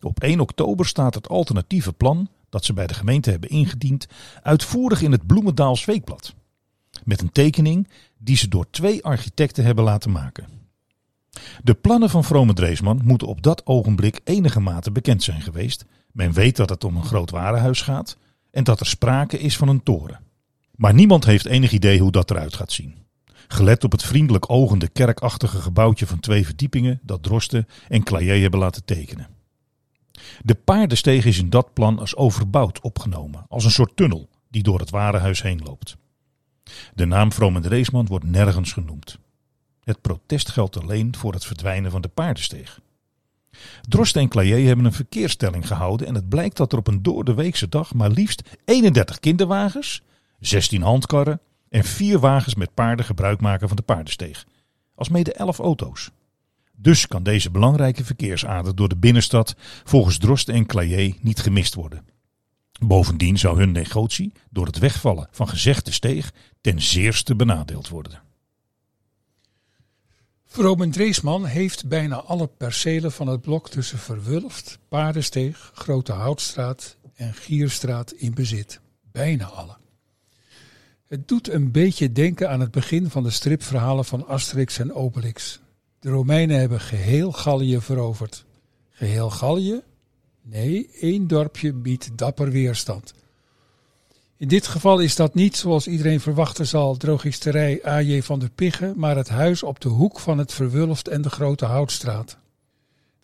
Op 0.00 0.20
1 0.20 0.40
oktober 0.40 0.86
staat 0.86 1.14
het 1.14 1.28
alternatieve 1.28 1.92
plan 1.92 2.28
dat 2.48 2.64
ze 2.64 2.72
bij 2.72 2.86
de 2.86 2.94
gemeente 2.94 3.30
hebben 3.30 3.50
ingediend 3.50 4.06
uitvoerig 4.42 5.02
in 5.02 5.12
het 5.12 5.26
Bloemendaals 5.26 5.84
Weekblad. 5.84 6.34
Met 7.04 7.20
een 7.20 7.32
tekening 7.32 7.88
die 8.18 8.36
ze 8.36 8.48
door 8.48 8.70
twee 8.70 9.04
architecten 9.04 9.64
hebben 9.64 9.84
laten 9.84 10.10
maken. 10.10 10.46
De 11.62 11.74
plannen 11.74 12.10
van 12.10 12.24
Vrome 12.24 12.52
Dreesman 12.52 13.00
moeten 13.04 13.28
op 13.28 13.42
dat 13.42 13.66
ogenblik 13.66 14.20
enige 14.24 14.60
mate 14.60 14.90
bekend 14.90 15.22
zijn 15.22 15.40
geweest. 15.40 15.84
Men 16.16 16.32
weet 16.32 16.56
dat 16.56 16.68
het 16.68 16.84
om 16.84 16.96
een 16.96 17.04
groot 17.04 17.30
warenhuis 17.30 17.80
gaat 17.80 18.16
en 18.50 18.64
dat 18.64 18.80
er 18.80 18.86
sprake 18.86 19.38
is 19.38 19.56
van 19.56 19.68
een 19.68 19.82
toren. 19.82 20.20
Maar 20.76 20.94
niemand 20.94 21.24
heeft 21.24 21.46
enig 21.46 21.72
idee 21.72 22.00
hoe 22.00 22.10
dat 22.10 22.30
eruit 22.30 22.54
gaat 22.54 22.72
zien. 22.72 22.94
Gelet 23.48 23.84
op 23.84 23.92
het 23.92 24.02
vriendelijk 24.02 24.50
ogende 24.50 24.88
kerkachtige 24.88 25.60
gebouwtje 25.60 26.06
van 26.06 26.20
twee 26.20 26.44
verdiepingen 26.44 27.00
dat 27.02 27.22
Drosten 27.22 27.68
en 27.88 28.02
Clayer 28.02 28.40
hebben 28.40 28.60
laten 28.60 28.84
tekenen. 28.84 29.28
De 30.42 30.54
paardensteeg 30.54 31.24
is 31.24 31.38
in 31.38 31.50
dat 31.50 31.72
plan 31.72 31.98
als 31.98 32.16
overbouwd 32.16 32.80
opgenomen, 32.80 33.46
als 33.48 33.64
een 33.64 33.70
soort 33.70 33.96
tunnel 33.96 34.28
die 34.48 34.62
door 34.62 34.78
het 34.78 34.90
warenhuis 34.90 35.42
heen 35.42 35.60
loopt. 35.64 35.96
De 36.94 37.06
naam 37.06 37.32
Vroom 37.32 37.56
en 37.56 37.68
Reesman 37.68 38.06
wordt 38.06 38.30
nergens 38.30 38.72
genoemd. 38.72 39.18
Het 39.84 40.00
protest 40.00 40.50
geldt 40.50 40.80
alleen 40.80 41.16
voor 41.16 41.32
het 41.32 41.44
verdwijnen 41.44 41.90
van 41.90 42.00
de 42.00 42.08
paardensteeg. 42.08 42.80
Drost 43.88 44.16
en 44.16 44.28
Clayer 44.28 44.66
hebben 44.66 44.84
een 44.84 44.92
verkeerstelling 44.92 45.66
gehouden 45.66 46.06
en 46.06 46.14
het 46.14 46.28
blijkt 46.28 46.56
dat 46.56 46.72
er 46.72 46.78
op 46.78 46.86
een 46.86 47.02
doordeweekse 47.02 47.68
dag 47.68 47.94
maar 47.94 48.10
liefst 48.10 48.42
31 48.64 49.20
kinderwagens, 49.20 50.02
16 50.40 50.82
handkarren 50.82 51.40
en 51.68 51.84
4 51.84 52.18
wagens 52.18 52.54
met 52.54 52.74
paarden 52.74 53.04
gebruik 53.04 53.40
maken 53.40 53.68
van 53.68 53.76
de 53.76 53.82
paardensteeg. 53.82 54.44
Alsmede 54.94 55.32
11 55.32 55.58
auto's. 55.58 56.10
Dus 56.76 57.06
kan 57.06 57.22
deze 57.22 57.50
belangrijke 57.50 58.04
verkeersader 58.04 58.74
door 58.74 58.88
de 58.88 58.96
binnenstad 58.96 59.54
volgens 59.84 60.18
Drost 60.18 60.48
en 60.48 60.66
Clayer 60.66 61.14
niet 61.20 61.40
gemist 61.40 61.74
worden. 61.74 62.04
Bovendien 62.80 63.38
zou 63.38 63.58
hun 63.58 63.72
negotie 63.72 64.32
door 64.50 64.66
het 64.66 64.78
wegvallen 64.78 65.28
van 65.30 65.48
gezegde 65.48 65.92
steeg 65.92 66.32
ten 66.60 66.82
zeerste 66.82 67.36
benadeeld 67.36 67.88
worden. 67.88 68.22
Vromen 70.56 70.90
Dreesman 70.90 71.44
heeft 71.44 71.88
bijna 71.88 72.16
alle 72.16 72.46
percelen 72.46 73.12
van 73.12 73.28
het 73.28 73.40
blok 73.40 73.68
tussen 73.68 73.98
Verwulft, 73.98 74.78
Paardensteeg, 74.88 75.70
Grote 75.74 76.12
Houtstraat 76.12 76.96
en 77.14 77.34
Gierstraat 77.34 78.12
in 78.12 78.34
bezit. 78.34 78.80
Bijna 79.12 79.44
alle. 79.44 79.76
Het 81.06 81.28
doet 81.28 81.48
een 81.48 81.70
beetje 81.70 82.12
denken 82.12 82.50
aan 82.50 82.60
het 82.60 82.70
begin 82.70 83.10
van 83.10 83.22
de 83.22 83.30
stripverhalen 83.30 84.04
van 84.04 84.26
Asterix 84.26 84.78
en 84.78 84.94
Obelix. 84.94 85.60
De 85.98 86.10
Romeinen 86.10 86.58
hebben 86.58 86.80
geheel 86.80 87.32
Gallië 87.32 87.80
veroverd. 87.80 88.44
Geheel 88.90 89.30
Gallië? 89.30 89.80
Nee, 90.42 90.90
één 91.00 91.26
dorpje 91.26 91.72
biedt 91.72 92.18
dapper 92.18 92.50
weerstand. 92.50 93.14
In 94.38 94.48
dit 94.48 94.66
geval 94.66 94.98
is 94.98 95.16
dat 95.16 95.34
niet, 95.34 95.56
zoals 95.56 95.86
iedereen 95.86 96.20
verwachten 96.20 96.66
zal, 96.66 96.96
drogisterij 96.96 97.80
A.J. 97.86 98.22
van 98.22 98.38
der 98.38 98.50
Pigge, 98.50 98.92
maar 98.96 99.16
het 99.16 99.28
huis 99.28 99.62
op 99.62 99.80
de 99.80 99.88
hoek 99.88 100.20
van 100.20 100.38
het 100.38 100.52
Verwulft 100.52 101.08
en 101.08 101.22
de 101.22 101.30
Grote 101.30 101.64
Houtstraat. 101.64 102.36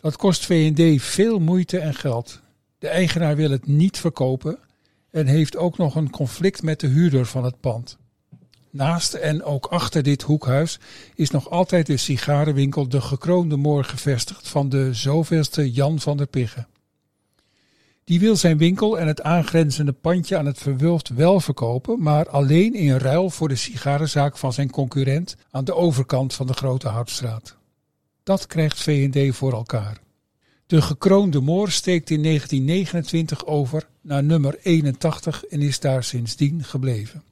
Dat 0.01 0.15
kost 0.17 0.45
V&D 0.45 1.01
veel 1.01 1.39
moeite 1.39 1.79
en 1.79 1.93
geld. 1.93 2.41
De 2.79 2.87
eigenaar 2.87 3.35
wil 3.35 3.51
het 3.51 3.67
niet 3.67 3.97
verkopen 3.97 4.59
en 5.11 5.27
heeft 5.27 5.57
ook 5.57 5.77
nog 5.77 5.95
een 5.95 6.09
conflict 6.09 6.63
met 6.63 6.79
de 6.79 6.87
huurder 6.87 7.25
van 7.25 7.43
het 7.43 7.59
pand. 7.59 7.97
Naast 8.69 9.13
en 9.13 9.43
ook 9.43 9.65
achter 9.65 10.03
dit 10.03 10.21
hoekhuis 10.21 10.79
is 11.15 11.29
nog 11.29 11.49
altijd 11.49 11.85
de 11.85 11.97
sigarenwinkel 11.97 12.89
De 12.89 13.01
Gekroonde 13.01 13.57
Moor 13.57 13.83
gevestigd 13.83 14.47
van 14.47 14.69
de 14.69 14.93
zoveelste 14.93 15.71
Jan 15.71 15.99
van 15.99 16.17
der 16.17 16.27
Pigge. 16.27 16.65
Die 18.03 18.19
wil 18.19 18.35
zijn 18.35 18.57
winkel 18.57 18.99
en 18.99 19.07
het 19.07 19.21
aangrenzende 19.21 19.91
pandje 19.91 20.37
aan 20.37 20.45
het 20.45 20.57
Verwulft 20.57 21.09
wel 21.09 21.39
verkopen, 21.39 22.01
maar 22.01 22.29
alleen 22.29 22.73
in 22.73 22.97
ruil 22.97 23.29
voor 23.29 23.47
de 23.47 23.55
sigarenzaak 23.55 24.37
van 24.37 24.53
zijn 24.53 24.69
concurrent 24.69 25.35
aan 25.51 25.65
de 25.65 25.75
overkant 25.75 26.33
van 26.33 26.47
de 26.47 26.53
Grote 26.53 26.87
Houtstraat. 26.87 27.55
Dat 28.23 28.47
krijgt 28.47 28.81
V&D 28.81 29.35
voor 29.35 29.53
elkaar. 29.53 30.01
De 30.65 30.81
gekroonde 30.81 31.41
moor 31.41 31.71
steekt 31.71 32.09
in 32.09 32.23
1929 32.23 33.45
over 33.45 33.87
naar 34.01 34.23
nummer 34.23 34.57
81 34.61 35.45
en 35.45 35.61
is 35.61 35.79
daar 35.79 36.03
sindsdien 36.03 36.63
gebleven. 36.63 37.23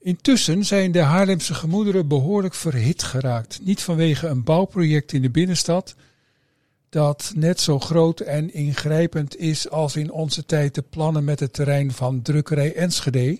Intussen 0.00 0.64
zijn 0.64 0.92
de 0.92 1.00
Haarlemse 1.00 1.54
gemoederen 1.54 2.08
behoorlijk 2.08 2.54
verhit 2.54 3.02
geraakt. 3.02 3.60
Niet 3.62 3.82
vanwege 3.82 4.26
een 4.26 4.44
bouwproject 4.44 5.12
in 5.12 5.22
de 5.22 5.30
binnenstad, 5.30 5.94
dat 6.88 7.32
net 7.34 7.60
zo 7.60 7.78
groot 7.78 8.20
en 8.20 8.52
ingrijpend 8.52 9.36
is 9.36 9.70
als 9.70 9.96
in 9.96 10.10
onze 10.10 10.46
tijd 10.46 10.74
de 10.74 10.82
plannen 10.82 11.24
met 11.24 11.40
het 11.40 11.52
terrein 11.52 11.92
van 11.92 12.22
drukkerij 12.22 12.74
Enschede. 12.74 13.38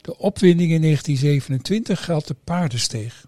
De 0.00 0.18
opwinding 0.18 0.70
in 0.72 0.82
1927 0.82 2.04
geldt 2.04 2.28
de 2.28 2.36
paardensteeg. 2.44 3.26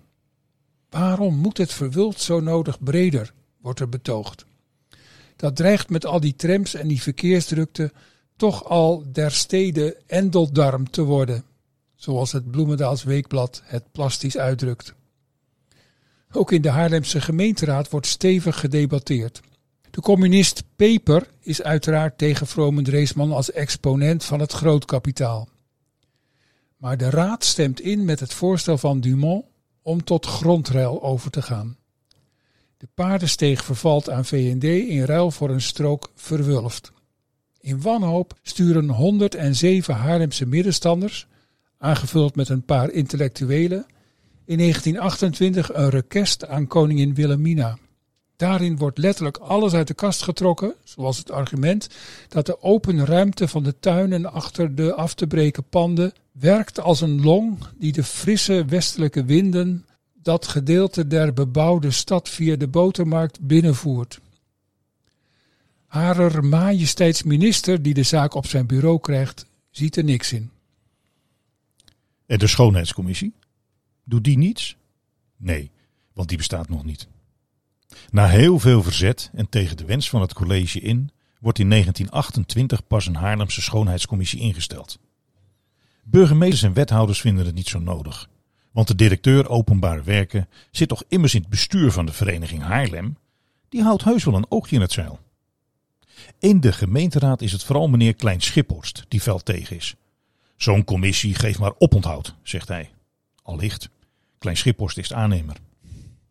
Waarom 0.90 1.37
moet 1.37 1.58
het 1.58 1.72
verwuld 1.72 2.20
zo 2.20 2.40
nodig 2.40 2.82
breder, 2.82 3.32
wordt 3.60 3.80
er 3.80 3.88
betoogd. 3.88 4.46
Dat 5.37 5.56
dreigt 5.56 5.90
met 5.90 6.06
al 6.06 6.20
die 6.20 6.37
trams 6.37 6.75
en 6.75 6.88
die 6.88 7.02
verkeersdrukte 7.02 7.92
toch 8.37 8.64
al 8.64 9.04
der 9.12 9.30
steden 9.30 9.94
endeldarm 10.06 10.90
te 10.90 11.02
worden, 11.02 11.44
zoals 11.94 12.32
het 12.32 12.50
Bloemendaals 12.50 13.04
Weekblad 13.04 13.62
het 13.64 13.92
plastisch 13.92 14.38
uitdrukt. 14.38 14.94
Ook 16.32 16.52
in 16.52 16.62
de 16.62 16.70
Haarlemse 16.70 17.20
gemeenteraad 17.20 17.90
wordt 17.90 18.06
stevig 18.06 18.60
gedebatteerd. 18.60 19.40
De 19.90 20.00
communist 20.00 20.62
Peper 20.76 21.26
is 21.40 21.62
uiteraard 21.62 22.18
tegen 22.18 22.47
Vromen 22.47 22.85
Dreesman 22.85 23.33
als 23.33 23.52
exponent 23.52 24.25
van 24.25 24.40
het 24.40 24.52
grootkapitaal. 24.52 25.49
Maar 26.76 26.97
de 26.97 27.11
raad 27.11 27.45
stemt 27.45 27.80
in 27.80 28.04
met 28.04 28.21
het 28.21 28.35
voorstel 28.35 28.78
van 28.78 29.00
Dumont 29.00 29.45
om 29.83 30.04
tot 30.04 30.26
grondruil 30.26 31.02
over 31.02 31.30
te 31.30 31.42
gaan. 31.42 31.76
De 32.76 32.88
paardensteeg 32.95 33.64
vervalt 33.64 34.11
aan 34.11 34.25
VND 34.25 34.64
in 34.64 35.04
ruil 35.04 35.30
voor 35.30 35.50
een 35.50 35.61
strook 35.61 36.12
verwulft. 36.14 36.92
In 37.61 37.83
wanhoop 37.83 38.38
sturen 38.42 38.88
107 38.88 39.95
Haarlemse 39.95 40.47
middenstanders, 40.47 41.26
aangevuld 41.78 42.37
met 42.37 42.49
een 42.49 42.64
paar 42.64 42.90
intellectuelen, 42.90 43.87
in 44.45 44.59
1928 44.59 45.75
een 45.75 45.90
request 45.90 46.47
aan 46.47 46.66
koningin 46.66 47.14
Wilhelmina. 47.14 47.78
Daarin 48.38 48.76
wordt 48.76 48.99
letterlijk 48.99 49.37
alles 49.37 49.73
uit 49.73 49.87
de 49.87 49.95
kast 49.95 50.23
getrokken, 50.23 50.75
zoals 50.85 51.18
het 51.18 51.30
argument 51.30 51.88
dat 52.28 52.47
de 52.47 52.62
open 52.62 53.04
ruimte 53.04 53.49
van 53.49 53.62
de 53.62 53.78
tuinen 53.80 54.33
achter 54.33 54.75
de 54.75 54.95
af 54.95 55.14
te 55.14 55.26
breken 55.26 55.64
panden 55.64 56.12
werkt 56.33 56.80
als 56.80 57.00
een 57.00 57.23
long 57.23 57.59
die 57.78 57.92
de 57.92 58.04
frisse 58.04 58.64
westelijke 58.64 59.25
winden 59.25 59.87
dat 60.23 60.47
gedeelte 60.47 61.07
der 61.07 61.33
bebouwde 61.33 61.90
stad 61.90 62.28
via 62.28 62.57
de 62.57 62.68
botermarkt 62.68 63.40
binnenvoert. 63.40 64.21
Harer 65.87 66.45
majesteitsminister, 66.45 67.83
die 67.83 67.95
de 67.95 68.02
zaak 68.02 68.35
op 68.35 68.47
zijn 68.47 68.66
bureau 68.66 69.00
krijgt, 69.00 69.47
ziet 69.71 69.97
er 69.97 70.04
niks 70.04 70.33
in. 70.33 70.50
En 72.26 72.38
de 72.38 72.47
schoonheidscommissie? 72.47 73.33
Doet 74.04 74.25
die 74.25 74.38
niets? 74.38 74.76
Nee, 75.37 75.71
want 76.12 76.28
die 76.28 76.37
bestaat 76.38 76.68
nog 76.68 76.85
niet. 76.85 77.09
Na 78.11 78.26
heel 78.26 78.59
veel 78.59 78.83
verzet 78.83 79.30
en 79.35 79.49
tegen 79.49 79.76
de 79.76 79.85
wens 79.85 80.11
van 80.11 80.21
het 80.21 80.35
college 80.35 80.80
in, 80.80 81.11
wordt 81.40 81.59
in 81.59 81.71
1928 81.71 82.87
pas 82.87 83.07
een 83.07 83.14
Haarlemse 83.14 83.62
schoonheidscommissie 83.62 84.40
ingesteld. 84.40 84.99
Burgemeesters 86.04 86.62
en 86.62 86.73
wethouders 86.73 87.21
vinden 87.21 87.47
het 87.47 87.54
niet 87.54 87.68
zo 87.68 87.78
nodig. 87.78 88.28
Want 88.73 88.88
de 88.88 88.95
directeur 88.95 89.49
openbare 89.49 90.02
werken 90.02 90.49
zit 90.71 90.88
toch 90.88 91.04
immers 91.09 91.35
in 91.35 91.40
het 91.40 91.50
bestuur 91.50 91.92
van 91.92 92.07
de 92.07 92.12
vereniging 92.12 92.62
Haarlem. 92.62 93.16
Die 93.68 93.83
houdt 93.83 94.04
heus 94.04 94.25
wel 94.25 94.35
een 94.35 94.50
oogje 94.50 94.76
in 94.76 94.83
het 94.83 94.92
zeil. 94.92 95.21
In 96.38 96.61
de 96.61 96.73
gemeenteraad 96.73 97.42
is 97.42 97.52
het 97.52 97.64
vooral 97.64 97.88
meneer 97.88 98.14
Klein 98.14 98.40
Schiphorst 98.40 99.04
die 99.09 99.21
fel 99.21 99.38
tegen 99.38 99.76
is. 99.76 99.95
Zo'n 100.57 100.85
commissie 100.85 101.35
geeft 101.35 101.59
maar 101.59 101.73
oponthoud, 101.78 102.35
zegt 102.42 102.68
hij. 102.68 102.90
Allicht, 103.42 103.88
Klein 104.38 104.57
Schiphorst 104.57 104.99
is 104.99 105.12
aannemer. 105.12 105.57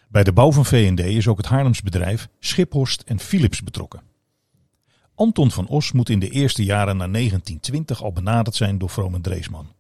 Bij 0.08 0.24
de 0.24 0.34
bouw 0.34 0.52
van 0.52 0.66
V&D 0.66 1.00
is 1.00 1.28
ook 1.28 1.38
het 1.38 1.46
Haarlems 1.46 1.82
bedrijf 1.82 2.30
Schiphorst 2.40 3.02
en 3.02 3.20
Philips 3.20 3.64
betrokken. 3.64 4.02
Anton 5.16 5.52
van 5.52 5.68
Os 5.68 5.92
moet 5.92 6.10
in 6.10 6.20
de 6.20 6.30
eerste 6.30 6.64
jaren 6.64 6.98
na 6.98 7.08
1920 7.08 8.04
al 8.04 8.12
benaderd 8.12 8.56
zijn 8.56 8.78
door 8.78 8.90
Vroom 8.90 9.22
Dreesman. 9.22 9.74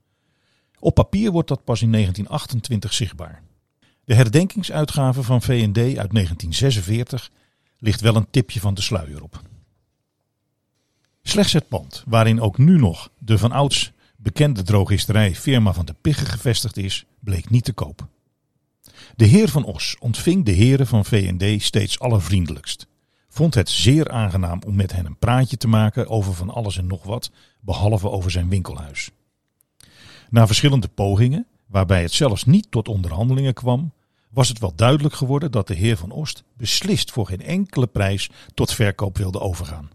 Op 0.79 0.93
papier 0.93 1.31
wordt 1.31 1.47
dat 1.47 1.63
pas 1.63 1.81
in 1.81 1.91
1928 1.91 2.93
zichtbaar. 2.93 3.41
De 4.03 4.13
herdenkingsuitgave 4.13 5.23
van 5.23 5.41
V&D 5.41 5.77
uit 5.77 6.11
1946 6.11 7.31
ligt 7.79 8.01
wel 8.01 8.15
een 8.15 8.29
tipje 8.29 8.59
van 8.59 8.73
de 8.73 8.81
sluier 8.81 9.23
op. 9.23 9.41
Slechts 11.21 11.53
het 11.53 11.67
pand, 11.67 12.03
waarin 12.07 12.41
ook 12.41 12.57
nu 12.57 12.77
nog 12.77 13.09
de 13.17 13.37
van 13.37 13.51
ouds 13.51 13.91
bekende 14.15 14.63
drogisterij 14.63 15.35
firma 15.35 15.73
van 15.73 15.85
de 15.85 15.95
Pigge 16.01 16.25
gevestigd 16.25 16.77
is, 16.77 17.05
bleek 17.19 17.49
niet 17.49 17.63
te 17.63 17.73
koop. 17.73 18.07
De 19.17 19.25
heer 19.25 19.49
van 19.49 19.63
Os 19.63 19.95
ontving 19.99 20.45
de 20.45 20.51
heren 20.51 20.87
van 20.87 21.05
V&D 21.05 21.63
steeds 21.63 21.99
allervriendelijkst. 21.99 22.87
Vond 23.29 23.53
het 23.53 23.69
zeer 23.69 24.09
aangenaam 24.09 24.61
om 24.67 24.75
met 24.75 24.91
hen 24.91 25.05
een 25.05 25.17
praatje 25.17 25.57
te 25.57 25.67
maken 25.67 26.09
over 26.09 26.33
van 26.33 26.49
alles 26.49 26.77
en 26.77 26.87
nog 26.87 27.03
wat, 27.03 27.31
behalve 27.61 28.09
over 28.09 28.31
zijn 28.31 28.49
winkelhuis. 28.49 29.09
Na 30.29 30.47
verschillende 30.47 30.87
pogingen, 30.87 31.47
waarbij 31.65 32.01
het 32.01 32.11
zelfs 32.11 32.45
niet 32.45 32.71
tot 32.71 32.87
onderhandelingen 32.87 33.53
kwam, 33.53 33.93
was 34.29 34.47
het 34.47 34.59
wel 34.59 34.75
duidelijk 34.75 35.15
geworden 35.15 35.51
dat 35.51 35.67
de 35.67 35.75
heer 35.75 35.97
van 35.97 36.11
Ost 36.11 36.43
beslist 36.57 37.11
voor 37.11 37.25
geen 37.27 37.41
enkele 37.41 37.87
prijs 37.87 38.29
tot 38.53 38.73
verkoop 38.73 39.17
wilde 39.17 39.39
overgaan. 39.39 39.89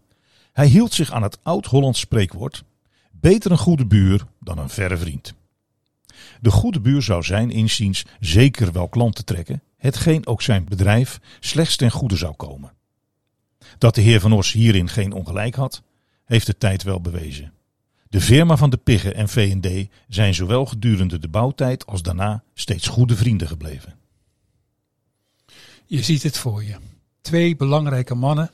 Hij 0.53 0.67
hield 0.67 0.93
zich 0.93 1.11
aan 1.11 1.23
het 1.23 1.37
oud-Hollands 1.43 1.99
spreekwoord: 1.99 2.63
beter 3.11 3.51
een 3.51 3.57
goede 3.57 3.85
buur 3.85 4.25
dan 4.39 4.57
een 4.57 4.69
verre 4.69 4.97
vriend. 4.97 5.33
De 6.43 6.51
goede 6.51 6.81
buur 6.81 7.01
zou 7.01 7.23
zijn 7.23 7.51
inziens 7.51 8.05
zeker 8.19 8.71
wel 8.71 8.89
klanten 8.89 9.25
trekken, 9.25 9.63
hetgeen 9.77 10.27
ook 10.27 10.41
zijn 10.41 10.65
bedrijf 10.65 11.19
slechts 11.39 11.75
ten 11.75 11.91
goede 11.91 12.15
zou 12.15 12.33
komen. 12.33 12.73
Dat 13.77 13.95
de 13.95 14.01
heer 14.01 14.19
Van 14.19 14.33
Os 14.33 14.51
hierin 14.51 14.89
geen 14.89 15.11
ongelijk 15.11 15.55
had, 15.55 15.81
heeft 16.25 16.45
de 16.45 16.57
tijd 16.57 16.83
wel 16.83 17.01
bewezen. 17.01 17.53
De 18.09 18.21
firma 18.21 18.57
van 18.57 18.69
de 18.69 18.77
Piggen 18.77 19.15
en 19.15 19.29
V&D 19.29 19.89
zijn 20.07 20.33
zowel 20.33 20.65
gedurende 20.65 21.19
de 21.19 21.27
bouwtijd 21.27 21.85
als 21.85 22.01
daarna 22.01 22.43
steeds 22.53 22.87
goede 22.87 23.15
vrienden 23.15 23.47
gebleven. 23.47 23.95
Je 25.85 26.03
ziet 26.03 26.23
het 26.23 26.37
voor 26.37 26.63
je. 26.63 26.75
Twee 27.21 27.55
belangrijke 27.55 28.15
mannen 28.15 28.51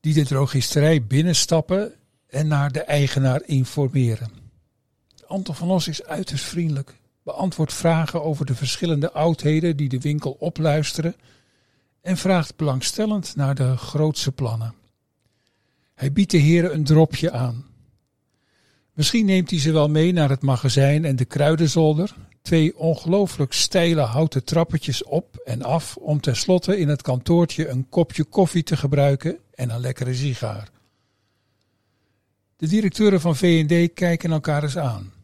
die 0.00 0.14
de 0.14 0.24
drogisterij 0.24 1.06
binnenstappen 1.06 1.92
en 2.28 2.46
naar 2.48 2.72
de 2.72 2.82
eigenaar 2.82 3.42
informeren. 3.46 4.30
Anton 5.26 5.54
van 5.54 5.70
Os 5.70 5.88
is 5.88 6.04
uiterst 6.04 6.44
vriendelijk, 6.44 6.96
beantwoordt 7.28 7.72
vragen 7.72 8.22
over 8.22 8.46
de 8.46 8.54
verschillende 8.54 9.12
oudheden 9.12 9.76
die 9.76 9.88
de 9.88 10.00
winkel 10.00 10.36
opluisteren 10.38 11.14
en 12.00 12.16
vraagt 12.16 12.56
belangstellend 12.56 13.36
naar 13.36 13.54
de 13.54 13.76
grootste 13.76 14.32
plannen. 14.32 14.74
Hij 15.94 16.12
biedt 16.12 16.30
de 16.30 16.38
heren 16.38 16.74
een 16.74 16.84
dropje 16.84 17.30
aan. 17.30 17.66
Misschien 18.92 19.26
neemt 19.26 19.50
hij 19.50 19.58
ze 19.58 19.72
wel 19.72 19.88
mee 19.88 20.12
naar 20.12 20.28
het 20.28 20.42
magazijn 20.42 21.04
en 21.04 21.16
de 21.16 21.24
kruidenzolder, 21.24 22.14
twee 22.42 22.78
ongelooflijk 22.78 23.52
steile 23.52 24.00
houten 24.00 24.44
trappetjes 24.44 25.04
op 25.04 25.36
en 25.44 25.62
af 25.62 25.96
om 25.96 26.20
tenslotte 26.20 26.78
in 26.78 26.88
het 26.88 27.02
kantoortje 27.02 27.68
een 27.68 27.88
kopje 27.88 28.24
koffie 28.24 28.62
te 28.62 28.76
gebruiken 28.76 29.38
en 29.54 29.70
een 29.70 29.80
lekkere 29.80 30.14
sigaar. 30.14 30.70
De 32.56 32.68
directeuren 32.68 33.20
van 33.20 33.36
V&D 33.36 33.94
kijken 33.94 34.30
elkaar 34.30 34.62
eens 34.62 34.78
aan. 34.78 35.16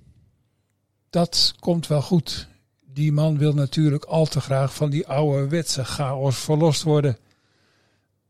Dat 1.15 1.55
komt 1.61 1.87
wel 1.87 2.03
goed. 2.03 2.49
Die 2.85 3.13
man 3.13 3.39
wil 3.39 3.53
natuurlijk 3.53 4.05
al 4.05 4.27
te 4.27 4.41
graag 4.41 4.75
van 4.75 4.91
die 4.91 5.07
ouderwetse 5.07 5.85
chaos 5.85 6.37
verlost 6.37 6.83
worden. 6.83 7.19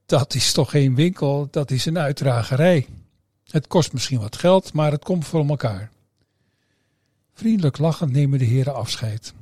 Dat 0.07 0.35
is 0.35 0.53
toch 0.53 0.71
geen 0.71 0.95
winkel, 0.95 1.49
dat 1.51 1.71
is 1.71 1.87
een 1.87 1.99
uitdragerij. 1.99 2.87
Het 3.47 3.67
kost 3.67 3.93
misschien 3.93 4.21
wat 4.21 4.37
geld, 4.37 4.73
maar 4.73 4.91
het 4.91 5.05
komt 5.05 5.25
voor 5.27 5.49
elkaar. 5.49 5.91
Vriendelijk 7.35 7.79
lachend 7.79 8.13
nemen 8.13 8.39
de 8.39 8.45
heren 8.45 8.75
afscheid. 8.75 9.35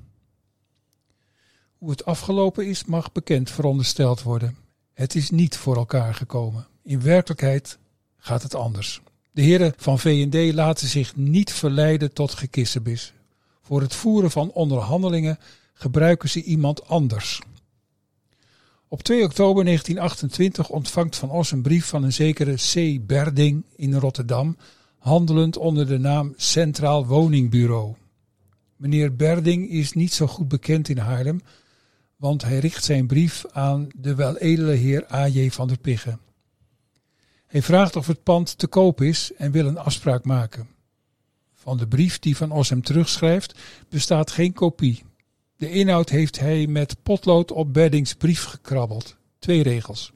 Hoe 1.78 1.90
het 1.90 2.04
afgelopen 2.04 2.66
is, 2.66 2.84
mag 2.84 3.12
bekend 3.12 3.50
verondersteld 3.50 4.22
worden. 4.22 4.56
Het 4.94 5.14
is 5.14 5.30
niet 5.30 5.56
voor 5.56 5.76
elkaar 5.76 6.14
gekomen. 6.14 6.66
In 6.82 7.02
werkelijkheid 7.02 7.78
gaat 8.16 8.42
het 8.42 8.54
anders. 8.54 9.00
De 9.32 9.42
heren 9.42 9.74
van 9.76 9.98
V&D 9.98 10.54
laten 10.54 10.88
zich 10.88 11.16
niet 11.16 11.52
verleiden 11.52 12.12
tot 12.12 12.34
gekissenbis. 12.34 13.12
Voor 13.62 13.80
het 13.80 13.94
voeren 13.94 14.30
van 14.30 14.50
onderhandelingen 14.52 15.38
gebruiken 15.72 16.28
ze 16.28 16.42
iemand 16.42 16.88
anders. 16.88 17.40
Op 18.88 19.02
2 19.02 19.24
oktober 19.24 19.64
1928 19.64 20.68
ontvangt 20.68 21.16
Van 21.16 21.30
Os 21.30 21.50
een 21.50 21.62
brief 21.62 21.86
van 21.86 22.02
een 22.02 22.12
zekere 22.12 22.54
C. 22.54 23.06
Berding 23.06 23.64
in 23.76 23.94
Rotterdam, 23.94 24.56
handelend 24.98 25.56
onder 25.56 25.86
de 25.86 25.98
naam 25.98 26.32
Centraal 26.36 27.06
Woningbureau. 27.06 27.94
Meneer 28.76 29.16
Berding 29.16 29.70
is 29.70 29.92
niet 29.92 30.12
zo 30.12 30.26
goed 30.26 30.48
bekend 30.48 30.88
in 30.88 30.98
Haarlem, 30.98 31.40
want 32.16 32.42
hij 32.42 32.58
richt 32.58 32.84
zijn 32.84 33.06
brief 33.06 33.44
aan 33.52 33.88
de 33.96 34.14
weledele 34.14 34.72
heer 34.72 35.12
A.J. 35.12 35.50
van 35.50 35.68
der 35.68 35.78
Piggen. 35.78 36.20
Hij 37.46 37.62
vraagt 37.62 37.96
of 37.96 38.06
het 38.06 38.22
pand 38.22 38.58
te 38.58 38.66
koop 38.66 39.00
is 39.00 39.32
en 39.36 39.50
wil 39.50 39.66
een 39.66 39.78
afspraak 39.78 40.24
maken. 40.24 40.68
Van 41.62 41.76
de 41.76 41.86
brief 41.86 42.18
die 42.18 42.36
Van 42.36 42.50
Os 42.50 42.68
hem 42.68 42.82
terugschrijft 42.82 43.58
bestaat 43.88 44.30
geen 44.30 44.52
kopie. 44.52 45.02
De 45.56 45.70
inhoud 45.70 46.08
heeft 46.08 46.38
hij 46.38 46.66
met 46.66 47.02
potlood 47.02 47.52
op 47.52 47.72
Berdings 47.72 48.14
brief 48.14 48.44
gekrabbeld. 48.44 49.16
Twee 49.38 49.62
regels. 49.62 50.12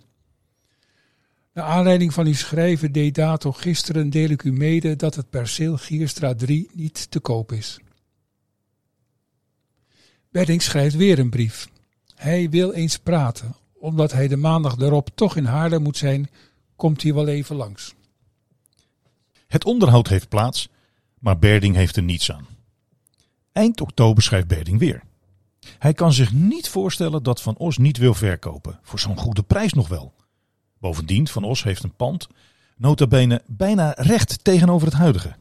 Naar 1.52 1.64
aanleiding 1.64 2.12
van 2.12 2.26
uw 2.26 2.34
schrijven 2.34 2.92
deed 2.92 3.14
dato 3.14 3.52
gisteren 3.52 4.10
deel 4.10 4.28
ik 4.28 4.42
u 4.42 4.52
mede 4.52 4.96
dat 4.96 5.14
het 5.14 5.30
perceel 5.30 5.76
Gierstra 5.76 6.34
3 6.34 6.70
niet 6.72 7.10
te 7.10 7.20
koop 7.20 7.52
is. 7.52 7.78
Berding 10.30 10.62
schrijft 10.62 10.96
weer 10.96 11.18
een 11.18 11.30
brief. 11.30 11.68
Hij 12.14 12.50
wil 12.50 12.72
eens 12.72 12.98
praten. 12.98 13.56
Omdat 13.72 14.12
hij 14.12 14.28
de 14.28 14.36
maandag 14.36 14.78
erop 14.78 15.10
toch 15.14 15.36
in 15.36 15.44
Haarlem 15.44 15.82
moet 15.82 15.96
zijn, 15.96 16.30
komt 16.76 17.02
hij 17.02 17.14
wel 17.14 17.28
even 17.28 17.56
langs. 17.56 17.94
Het 19.46 19.64
onderhoud 19.64 20.08
heeft 20.08 20.28
plaats, 20.28 20.68
maar 21.18 21.38
Berding 21.38 21.74
heeft 21.74 21.96
er 21.96 22.02
niets 22.02 22.32
aan. 22.32 22.46
Eind 23.52 23.80
oktober 23.80 24.22
schrijft 24.22 24.46
Berding 24.46 24.78
weer. 24.78 25.02
Hij 25.78 25.94
kan 25.94 26.12
zich 26.12 26.32
niet 26.32 26.68
voorstellen 26.68 27.22
dat 27.22 27.42
Van 27.42 27.56
Os 27.56 27.78
niet 27.78 27.96
wil 27.96 28.14
verkopen, 28.14 28.78
voor 28.82 28.98
zo'n 28.98 29.18
goede 29.18 29.42
prijs 29.42 29.72
nog 29.72 29.88
wel. 29.88 30.14
Bovendien, 30.78 31.28
Van 31.28 31.44
Os 31.44 31.62
heeft 31.62 31.82
een 31.82 31.96
pand, 31.96 32.28
nota 32.76 33.06
bene 33.06 33.42
bijna 33.46 33.94
recht 33.96 34.44
tegenover 34.44 34.86
het 34.86 34.96
huidige. 34.96 35.34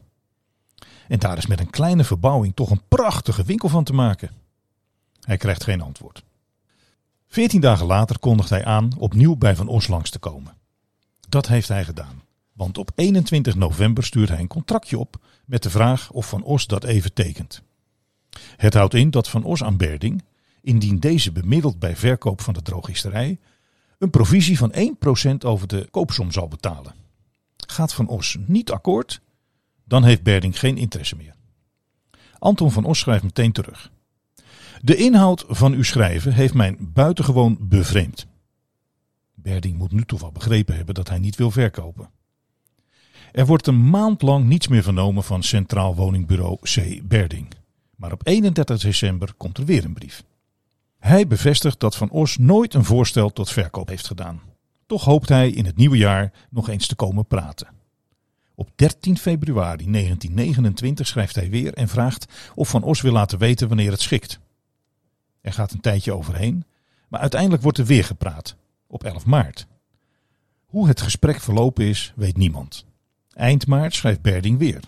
En 1.08 1.18
daar 1.18 1.36
is 1.38 1.46
met 1.46 1.60
een 1.60 1.70
kleine 1.70 2.04
verbouwing 2.04 2.54
toch 2.54 2.70
een 2.70 2.82
prachtige 2.88 3.44
winkel 3.44 3.68
van 3.68 3.84
te 3.84 3.92
maken. 3.92 4.30
Hij 5.20 5.36
krijgt 5.36 5.64
geen 5.64 5.80
antwoord. 5.80 6.24
Veertien 7.28 7.60
dagen 7.60 7.86
later 7.86 8.18
kondigt 8.18 8.50
hij 8.50 8.64
aan 8.64 8.90
opnieuw 8.98 9.36
bij 9.36 9.56
Van 9.56 9.68
Os 9.68 9.86
langs 9.86 10.10
te 10.10 10.18
komen. 10.18 10.56
Dat 11.28 11.46
heeft 11.46 11.68
hij 11.68 11.84
gedaan. 11.84 12.22
Want 12.52 12.78
op 12.78 12.90
21 12.94 13.54
november 13.54 14.04
stuurt 14.04 14.28
hij 14.28 14.38
een 14.38 14.46
contractje 14.46 14.98
op 14.98 15.25
met 15.46 15.62
de 15.62 15.70
vraag 15.70 16.10
of 16.10 16.28
Van 16.28 16.42
Os 16.42 16.66
dat 16.66 16.84
even 16.84 17.12
tekent. 17.12 17.62
Het 18.56 18.74
houdt 18.74 18.94
in 18.94 19.10
dat 19.10 19.28
Van 19.28 19.44
Os 19.44 19.62
aan 19.62 19.76
Berding, 19.76 20.24
indien 20.60 20.98
deze 20.98 21.32
bemiddelt 21.32 21.78
bij 21.78 21.96
verkoop 21.96 22.40
van 22.40 22.54
de 22.54 22.62
drogisterij, 22.62 23.38
een 23.98 24.10
provisie 24.10 24.58
van 24.58 24.74
1% 24.74 25.36
over 25.38 25.68
de 25.68 25.88
koopsom 25.90 26.32
zal 26.32 26.48
betalen. 26.48 26.94
Gaat 27.56 27.94
Van 27.94 28.08
Os 28.08 28.36
niet 28.46 28.70
akkoord, 28.70 29.20
dan 29.84 30.04
heeft 30.04 30.22
Berding 30.22 30.58
geen 30.58 30.76
interesse 30.76 31.16
meer. 31.16 31.34
Anton 32.38 32.72
van 32.72 32.84
Os 32.84 32.98
schrijft 32.98 33.22
meteen 33.22 33.52
terug. 33.52 33.90
De 34.80 34.96
inhoud 34.96 35.44
van 35.48 35.72
uw 35.72 35.82
schrijven 35.82 36.32
heeft 36.32 36.54
mij 36.54 36.76
buitengewoon 36.78 37.56
bevreemd. 37.60 38.26
Berding 39.34 39.78
moet 39.78 39.92
nu 39.92 40.04
toch 40.04 40.20
wel 40.20 40.32
begrepen 40.32 40.76
hebben 40.76 40.94
dat 40.94 41.08
hij 41.08 41.18
niet 41.18 41.36
wil 41.36 41.50
verkopen. 41.50 42.10
Er 43.32 43.46
wordt 43.46 43.66
een 43.66 43.90
maand 43.90 44.22
lang 44.22 44.44
niets 44.44 44.68
meer 44.68 44.82
vernomen 44.82 45.22
van 45.22 45.42
Centraal 45.42 45.94
Woningbureau 45.94 46.58
C. 46.62 47.00
Berding. 47.08 47.48
Maar 47.96 48.12
op 48.12 48.26
31 48.26 48.80
december 48.80 49.34
komt 49.36 49.58
er 49.58 49.64
weer 49.64 49.84
een 49.84 49.94
brief. 49.94 50.24
Hij 50.98 51.26
bevestigt 51.26 51.80
dat 51.80 51.96
Van 51.96 52.10
Os 52.10 52.36
nooit 52.36 52.74
een 52.74 52.84
voorstel 52.84 53.32
tot 53.32 53.50
verkoop 53.50 53.88
heeft 53.88 54.06
gedaan. 54.06 54.40
Toch 54.86 55.04
hoopt 55.04 55.28
hij 55.28 55.50
in 55.50 55.64
het 55.64 55.76
nieuwe 55.76 55.96
jaar 55.96 56.32
nog 56.50 56.68
eens 56.68 56.86
te 56.86 56.94
komen 56.94 57.26
praten. 57.26 57.68
Op 58.54 58.70
13 58.74 59.18
februari 59.18 59.90
1929 59.90 61.06
schrijft 61.06 61.34
hij 61.34 61.50
weer 61.50 61.74
en 61.74 61.88
vraagt 61.88 62.32
of 62.54 62.68
Van 62.68 62.82
Os 62.82 63.00
wil 63.00 63.12
laten 63.12 63.38
weten 63.38 63.68
wanneer 63.68 63.90
het 63.90 64.00
schikt. 64.00 64.40
Er 65.40 65.52
gaat 65.52 65.72
een 65.72 65.80
tijdje 65.80 66.12
overheen, 66.12 66.64
maar 67.08 67.20
uiteindelijk 67.20 67.62
wordt 67.62 67.78
er 67.78 67.84
weer 67.84 68.04
gepraat, 68.04 68.56
op 68.86 69.04
11 69.04 69.26
maart. 69.26 69.66
Hoe 70.66 70.88
het 70.88 71.00
gesprek 71.00 71.40
verlopen 71.40 71.84
is, 71.84 72.12
weet 72.16 72.36
niemand. 72.36 72.85
Eind 73.36 73.66
maart 73.66 73.94
schrijft 73.94 74.22
Berding 74.22 74.58
weer. 74.58 74.80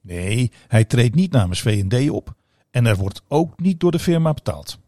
Nee, 0.00 0.52
hij 0.68 0.84
treedt 0.84 1.14
niet 1.14 1.32
namens 1.32 1.60
V&D 1.60 2.10
op 2.10 2.34
en 2.70 2.86
er 2.86 2.96
wordt 2.96 3.22
ook 3.28 3.60
niet 3.60 3.80
door 3.80 3.90
de 3.90 3.98
firma 3.98 4.32
betaald. 4.32 4.78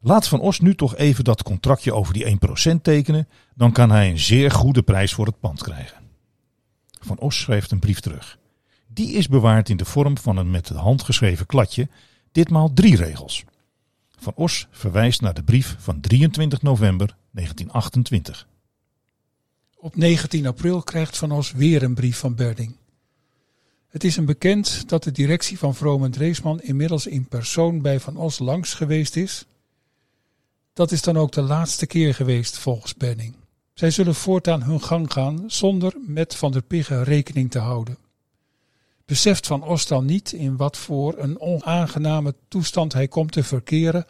Laat 0.00 0.28
Van 0.28 0.40
Os 0.40 0.60
nu 0.60 0.74
toch 0.74 0.96
even 0.96 1.24
dat 1.24 1.42
contractje 1.42 1.94
over 1.94 2.14
die 2.14 2.38
1% 2.72 2.80
tekenen, 2.82 3.28
dan 3.54 3.72
kan 3.72 3.90
hij 3.90 4.10
een 4.10 4.18
zeer 4.18 4.50
goede 4.50 4.82
prijs 4.82 5.14
voor 5.14 5.26
het 5.26 5.40
pand 5.40 5.62
krijgen. 5.62 6.00
Van 7.00 7.18
Os 7.18 7.40
schrijft 7.40 7.70
een 7.70 7.78
brief 7.78 8.00
terug. 8.00 8.38
Die 8.86 9.12
is 9.12 9.28
bewaard 9.28 9.68
in 9.68 9.76
de 9.76 9.84
vorm 9.84 10.18
van 10.18 10.36
een 10.36 10.50
met 10.50 10.66
de 10.66 10.74
hand 10.74 11.02
geschreven 11.02 11.46
kladje, 11.46 11.88
ditmaal 12.32 12.72
drie 12.74 12.96
regels. 12.96 13.44
Van 14.18 14.32
Os 14.36 14.66
verwijst 14.70 15.20
naar 15.20 15.34
de 15.34 15.42
brief 15.42 15.76
van 15.78 16.00
23 16.00 16.62
november 16.62 17.16
1928. 17.30 18.46
Op 19.84 19.96
19 19.96 20.46
april 20.46 20.82
krijgt 20.82 21.16
Van 21.16 21.32
Os 21.32 21.52
weer 21.52 21.82
een 21.82 21.94
brief 21.94 22.18
van 22.18 22.34
Berding. 22.34 22.76
Het 23.88 24.04
is 24.04 24.16
hem 24.16 24.24
bekend 24.24 24.88
dat 24.88 25.02
de 25.02 25.12
directie 25.12 25.58
van 25.58 25.74
Vroom 25.74 26.10
Dreesman 26.10 26.60
inmiddels 26.60 27.06
in 27.06 27.26
persoon 27.26 27.80
bij 27.80 28.00
Van 28.00 28.16
Os 28.16 28.38
langs 28.38 28.74
geweest 28.74 29.16
is. 29.16 29.46
Dat 30.72 30.92
is 30.92 31.02
dan 31.02 31.16
ook 31.16 31.32
de 31.32 31.40
laatste 31.40 31.86
keer 31.86 32.14
geweest 32.14 32.58
volgens 32.58 32.94
Berding. 32.94 33.34
Zij 33.74 33.90
zullen 33.90 34.14
voortaan 34.14 34.62
hun 34.62 34.82
gang 34.82 35.12
gaan 35.12 35.44
zonder 35.46 35.94
met 36.06 36.34
Van 36.34 36.52
der 36.52 36.62
Piggen 36.62 37.04
rekening 37.04 37.50
te 37.50 37.58
houden. 37.58 37.98
Beseft 39.04 39.46
Van 39.46 39.62
Os 39.62 39.86
dan 39.86 40.04
niet 40.04 40.32
in 40.32 40.56
wat 40.56 40.76
voor 40.76 41.18
een 41.18 41.40
onaangename 41.40 42.34
toestand 42.48 42.92
hij 42.92 43.08
komt 43.08 43.32
te 43.32 43.44
verkeren 43.44 44.04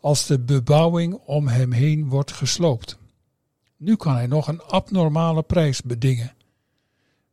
als 0.00 0.26
de 0.26 0.38
bebouwing 0.38 1.14
om 1.24 1.48
hem 1.48 1.72
heen 1.72 2.08
wordt 2.08 2.32
gesloopt. 2.32 2.98
Nu 3.76 3.96
kan 3.96 4.14
hij 4.14 4.26
nog 4.26 4.48
een 4.48 4.62
abnormale 4.62 5.42
prijs 5.42 5.82
bedingen. 5.82 6.34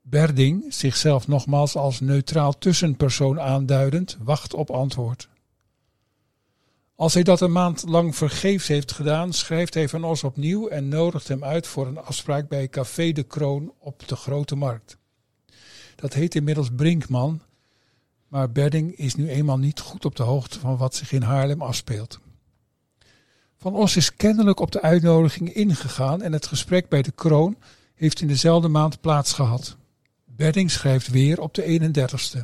Berding, 0.02 0.74
zichzelf 0.74 1.28
nogmaals 1.28 1.76
als 1.76 2.00
neutraal 2.00 2.58
tussenpersoon 2.58 3.40
aanduidend, 3.40 4.18
wacht 4.22 4.54
op 4.54 4.70
antwoord. 4.70 5.30
Als 6.96 7.14
hij 7.14 7.24
dat 7.24 7.42
een 7.42 7.52
maand 7.52 7.84
lang 7.88 8.16
vergeefs 8.16 8.68
heeft 8.68 8.92
gedaan, 8.92 9.34
schrijft 9.34 9.74
hij 9.74 9.90
Van 9.90 10.04
Os 10.04 10.24
opnieuw 10.24 10.68
en 10.68 10.88
nodigt 10.88 11.28
hem 11.28 11.44
uit 11.44 11.68
voor 11.68 11.88
een 11.88 11.98
afspraak 11.98 12.48
bij 12.50 12.68
Café 12.70 13.12
de 13.12 13.24
Kroon 13.24 13.74
op 13.80 14.08
de 14.08 14.16
Grote 14.16 14.56
Markt. 14.56 14.98
Dat 15.96 16.14
heet 16.14 16.36
inmiddels 16.36 16.70
Brinkman, 16.76 17.42
maar 18.28 18.52
Berding 18.52 18.96
is 18.96 19.16
nu 19.16 19.30
eenmaal 19.30 19.58
niet 19.58 19.80
goed 19.80 20.06
op 20.06 20.16
de 20.16 20.24
hoogte 20.24 20.60
van 20.60 20.78
wat 20.78 20.96
zich 20.96 21.12
in 21.12 21.22
Haarlem 21.22 21.62
afspeelt. 21.62 22.20
Van 23.62 23.76
Os 23.76 23.96
is 23.96 24.16
kennelijk 24.16 24.60
op 24.60 24.72
de 24.72 24.82
uitnodiging 24.82 25.54
ingegaan 25.54 26.22
en 26.22 26.34
het 26.34 26.46
gesprek 26.46 26.90
bij 26.90 27.02
de 27.02 27.12
kroon 27.12 27.58
heeft 27.96 28.22
in 28.22 28.28
dezelfde 28.28 28.68
maand 28.68 29.02
plaatsgehad. 29.02 29.78
Berding 30.26 30.72
schrijft 30.72 31.08
weer 31.08 31.42
op 31.42 31.54
de 31.54 31.64
31ste. 31.64 32.40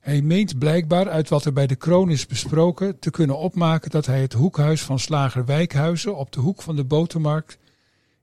Hij 0.00 0.22
meent 0.22 0.58
blijkbaar 0.58 1.08
uit 1.08 1.28
wat 1.28 1.44
er 1.44 1.52
bij 1.52 1.66
de 1.66 1.76
kroon 1.76 2.10
is 2.10 2.26
besproken 2.26 2.98
te 2.98 3.10
kunnen 3.10 3.38
opmaken 3.38 3.90
dat 3.90 4.06
hij 4.06 4.20
het 4.20 4.32
hoekhuis 4.32 4.82
van 4.82 4.98
slager 4.98 5.44
Wijkhuizen 5.44 6.16
op 6.16 6.32
de 6.32 6.40
hoek 6.40 6.62
van 6.62 6.76
de 6.76 6.84
botermarkt 6.84 7.58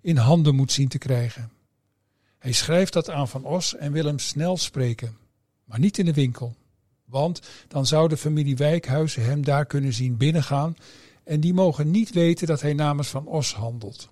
in 0.01 0.17
handen 0.17 0.55
moet 0.55 0.71
zien 0.71 0.87
te 0.87 0.97
krijgen. 0.97 1.51
Hij 2.37 2.51
schrijft 2.51 2.93
dat 2.93 3.09
aan 3.09 3.27
Van 3.27 3.43
Os 3.43 3.75
en 3.75 3.91
wil 3.91 4.05
hem 4.05 4.19
snel 4.19 4.57
spreken, 4.57 5.17
maar 5.65 5.79
niet 5.79 5.97
in 5.97 6.05
de 6.05 6.13
winkel. 6.13 6.55
Want 7.05 7.41
dan 7.67 7.85
zou 7.85 8.07
de 8.07 8.17
familie 8.17 8.55
Wijkhuizen 8.55 9.25
hem 9.25 9.43
daar 9.43 9.65
kunnen 9.65 9.93
zien 9.93 10.17
binnengaan 10.17 10.75
en 11.25 11.39
die 11.39 11.53
mogen 11.53 11.91
niet 11.91 12.09
weten 12.09 12.47
dat 12.47 12.61
hij 12.61 12.73
namens 12.73 13.07
Van 13.07 13.27
Os 13.27 13.53
handelt. 13.53 14.09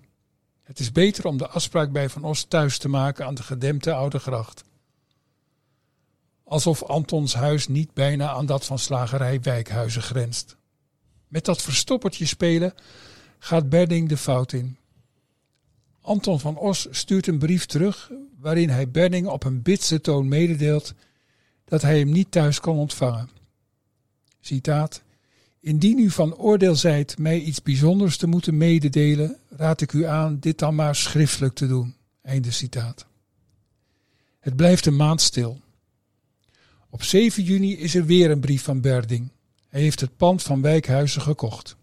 Het 0.62 0.78
is 0.78 0.92
beter 0.92 1.26
om 1.26 1.36
de 1.36 1.48
afspraak 1.48 1.92
bij 1.92 2.08
Van 2.08 2.24
Os 2.24 2.44
thuis 2.44 2.78
te 2.78 2.88
maken 2.88 3.26
aan 3.26 3.34
de 3.34 3.42
gedempte 3.42 3.92
Oude 3.92 4.18
Gracht. 4.18 4.64
Alsof 6.44 6.82
Antons 6.82 7.34
huis 7.34 7.68
niet 7.68 7.92
bijna 7.92 8.28
aan 8.30 8.46
dat 8.46 8.64
van 8.64 8.78
slagerij 8.78 9.40
Wijkhuizen 9.40 10.02
grenst. 10.02 10.56
Met 11.28 11.44
dat 11.44 11.62
verstoppertje 11.62 12.26
spelen 12.26 12.74
gaat 13.38 13.68
Berding 13.68 14.08
de 14.08 14.16
fout 14.16 14.52
in. 14.52 14.76
Anton 16.00 16.40
van 16.40 16.56
Os 16.56 16.86
stuurt 16.90 17.26
een 17.26 17.38
brief 17.38 17.66
terug 17.66 18.10
waarin 18.38 18.70
hij 18.70 18.90
Berding 18.90 19.26
op 19.26 19.44
een 19.44 19.62
bitse 19.62 20.00
toon 20.00 20.28
mededeelt 20.28 20.94
dat 21.64 21.82
hij 21.82 21.98
hem 21.98 22.10
niet 22.10 22.30
thuis 22.30 22.60
kon 22.60 22.78
ontvangen. 22.78 23.30
Citaat 24.40 25.02
Indien 25.64 25.98
u 25.98 26.10
van 26.10 26.34
oordeel 26.34 26.76
zijt 26.76 27.18
mij 27.18 27.40
iets 27.40 27.62
bijzonders 27.62 28.16
te 28.16 28.26
moeten 28.26 28.56
mededelen, 28.56 29.36
raad 29.48 29.80
ik 29.80 29.92
u 29.92 30.04
aan 30.04 30.38
dit 30.40 30.58
dan 30.58 30.74
maar 30.74 30.96
schriftelijk 30.96 31.54
te 31.54 31.66
doen. 31.66 31.94
Einde 32.22 32.50
citaat. 32.50 33.06
Het 34.40 34.56
blijft 34.56 34.86
een 34.86 34.96
maand 34.96 35.20
stil. 35.20 35.60
Op 36.90 37.02
7 37.02 37.42
juni 37.42 37.78
is 37.78 37.94
er 37.94 38.04
weer 38.04 38.30
een 38.30 38.40
brief 38.40 38.62
van 38.62 38.80
Berding. 38.80 39.30
Hij 39.68 39.80
heeft 39.80 40.00
het 40.00 40.16
pand 40.16 40.42
van 40.42 40.62
Wijkhuizen 40.62 41.22
gekocht. 41.22 41.76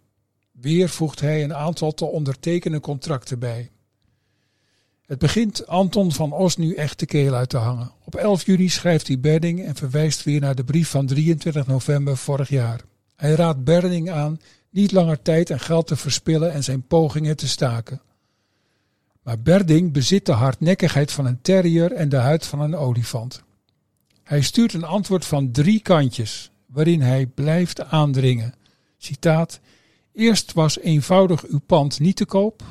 Weer 0.52 0.90
voegt 0.90 1.20
hij 1.20 1.44
een 1.44 1.56
aantal 1.56 1.94
te 1.94 2.06
ondertekenen 2.06 2.82
contracten 2.82 3.40
bij. 3.40 3.70
Het 5.06 5.20
begint 5.20 5.68
Anton 5.68 6.12
van 6.12 6.32
Os 6.32 6.58
nu 6.58 6.74
echt 6.74 7.00
de 7.00 7.06
keel 7.06 7.34
uit 7.34 7.50
te 7.50 7.58
hangen. 7.58 7.92
Op 8.06 8.16
11 8.16 8.46
juni 8.46 8.70
schrijft 8.70 9.08
hij 9.08 9.20
Berding 9.20 9.66
en 9.66 9.76
verwijst 9.76 10.24
weer 10.24 10.40
naar 10.40 10.56
de 10.56 10.64
brief 10.64 10.90
van 10.90 11.06
23 11.06 11.68
november 11.68 12.18
vorig 12.18 12.50
jaar. 12.50 12.90
Hij 13.22 13.34
raadt 13.34 13.64
Berding 13.64 14.12
aan 14.12 14.40
niet 14.70 14.92
langer 14.92 15.22
tijd 15.22 15.50
en 15.50 15.60
geld 15.60 15.88
te 15.88 15.96
verspillen 15.96 16.52
en 16.52 16.64
zijn 16.64 16.88
pogingen 16.88 17.38
te 17.38 17.48
staken. 17.48 18.02
Maar 19.24 19.40
Berding 19.40 19.92
bezit 19.92 20.26
de 20.26 20.32
hardnekkigheid 20.32 21.12
van 21.12 21.26
een 21.26 21.42
terrier 21.42 21.92
en 21.92 22.10
de 22.10 22.18
huid 22.18 22.46
van 22.46 22.60
een 22.60 22.76
olifant. 22.76 23.44
Hij 24.24 24.42
stuurt 24.42 24.74
een 24.74 24.84
antwoord 24.84 25.26
van 25.26 25.52
drie 25.52 25.80
kantjes, 25.80 26.52
waarin 26.66 27.02
hij 27.02 27.26
blijft 27.26 27.84
aandringen. 27.84 28.54
Citaat: 28.98 29.60
Eerst 30.14 30.54
was 30.54 30.80
eenvoudig 30.80 31.46
uw 31.48 31.62
pand 31.66 32.00
niet 32.00 32.16
te 32.16 32.26
koop, 32.26 32.64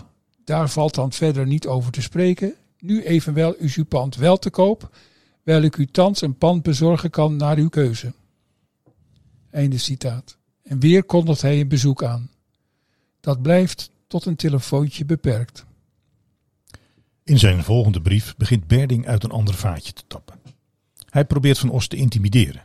daar 0.45 0.71
valt 0.71 0.95
dan 0.95 1.13
verder 1.13 1.47
niet 1.47 1.67
over 1.67 1.93
te 1.93 2.03
spreken. 2.03 2.55
Nu 2.79 3.05
evenwel 3.05 3.55
is 3.55 3.77
uw 3.77 3.85
pand 3.85 4.17
wel 4.17 4.39
te 4.39 4.51
koop, 4.51 4.97
wijl 5.43 5.63
ik 5.63 5.77
u 5.77 5.87
thans 5.87 6.23
een 6.23 6.39
pand 6.39 6.63
bezorgen 6.63 7.11
kan 7.11 7.37
naar 7.37 7.57
uw 7.57 7.69
keuze. 7.69 8.13
Einde 9.51 9.79
citaat. 9.79 10.39
En 10.71 10.81
weer 10.81 11.05
kondigt 11.05 11.43
hij 11.43 11.61
een 11.61 11.69
bezoek 11.69 12.03
aan. 12.03 12.31
Dat 13.21 13.43
blijft 13.43 13.91
tot 14.07 14.25
een 14.25 14.37
telefoontje 14.37 15.05
beperkt. 15.05 15.65
In 17.25 17.39
zijn 17.39 17.63
volgende 17.63 18.01
brief 18.01 18.37
begint 18.37 18.67
Berding 18.67 19.07
uit 19.07 19.25
een 19.25 19.31
ander 19.31 19.55
vaatje 19.55 19.93
te 19.93 20.03
tappen. 20.07 20.39
Hij 21.09 21.25
probeert 21.25 21.59
Van 21.59 21.71
Os 21.71 21.87
te 21.87 21.97
intimideren. 21.97 22.63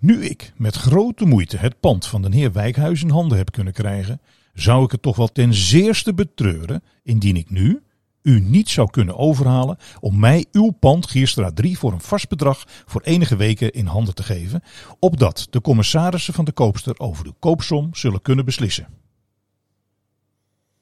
Nu 0.00 0.24
ik 0.24 0.52
met 0.56 0.76
grote 0.76 1.24
moeite 1.24 1.56
het 1.56 1.80
pand 1.80 2.06
van 2.06 2.22
de 2.22 2.36
heer 2.36 2.52
Wijkhuis 2.52 3.02
in 3.02 3.10
handen 3.10 3.38
heb 3.38 3.52
kunnen 3.52 3.72
krijgen, 3.72 4.20
zou 4.54 4.84
ik 4.84 4.90
het 4.90 5.02
toch 5.02 5.16
wel 5.16 5.28
ten 5.28 5.54
zeerste 5.54 6.14
betreuren 6.14 6.82
indien 7.02 7.36
ik 7.36 7.50
nu 7.50 7.82
u 8.22 8.40
niet 8.40 8.68
zou 8.68 8.90
kunnen 8.90 9.16
overhalen 9.16 9.76
om 10.00 10.18
mij 10.18 10.46
uw 10.52 10.70
pand 10.70 11.06
Gierstraat 11.06 11.56
3 11.56 11.78
voor 11.78 11.92
een 11.92 12.00
vast 12.00 12.28
bedrag 12.28 12.64
voor 12.66 13.00
enige 13.00 13.36
weken 13.36 13.72
in 13.72 13.86
handen 13.86 14.14
te 14.14 14.22
geven, 14.22 14.62
opdat 14.98 15.46
de 15.50 15.60
commissarissen 15.60 16.34
van 16.34 16.44
de 16.44 16.52
koopster 16.52 16.98
over 16.98 17.24
de 17.24 17.34
koopsom 17.38 17.94
zullen 17.94 18.22
kunnen 18.22 18.44
beslissen. 18.44 18.88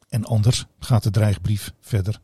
En 0.09 0.25
anders 0.25 0.67
gaat 0.79 1.03
de 1.03 1.11
dreigbrief 1.11 1.73
verder. 1.81 2.21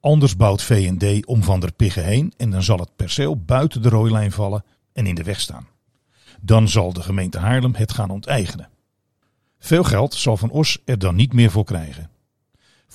Anders 0.00 0.36
bouwt 0.36 0.62
V&D 0.62 1.26
om 1.26 1.42
Van 1.42 1.60
der 1.60 1.72
Piggen 1.72 2.04
heen 2.04 2.32
en 2.36 2.50
dan 2.50 2.62
zal 2.62 2.78
het 2.78 2.96
perceel 2.96 3.36
buiten 3.36 3.82
de 3.82 3.88
rooilijn 3.88 4.32
vallen 4.32 4.64
en 4.92 5.06
in 5.06 5.14
de 5.14 5.22
weg 5.22 5.40
staan. 5.40 5.66
Dan 6.40 6.68
zal 6.68 6.92
de 6.92 7.02
gemeente 7.02 7.38
Haarlem 7.38 7.74
het 7.74 7.92
gaan 7.92 8.10
onteigenen. 8.10 8.68
Veel 9.58 9.84
geld 9.84 10.14
zal 10.14 10.36
Van 10.36 10.50
Os 10.50 10.78
er 10.84 10.98
dan 10.98 11.14
niet 11.14 11.32
meer 11.32 11.50
voor 11.50 11.64
krijgen. 11.64 12.10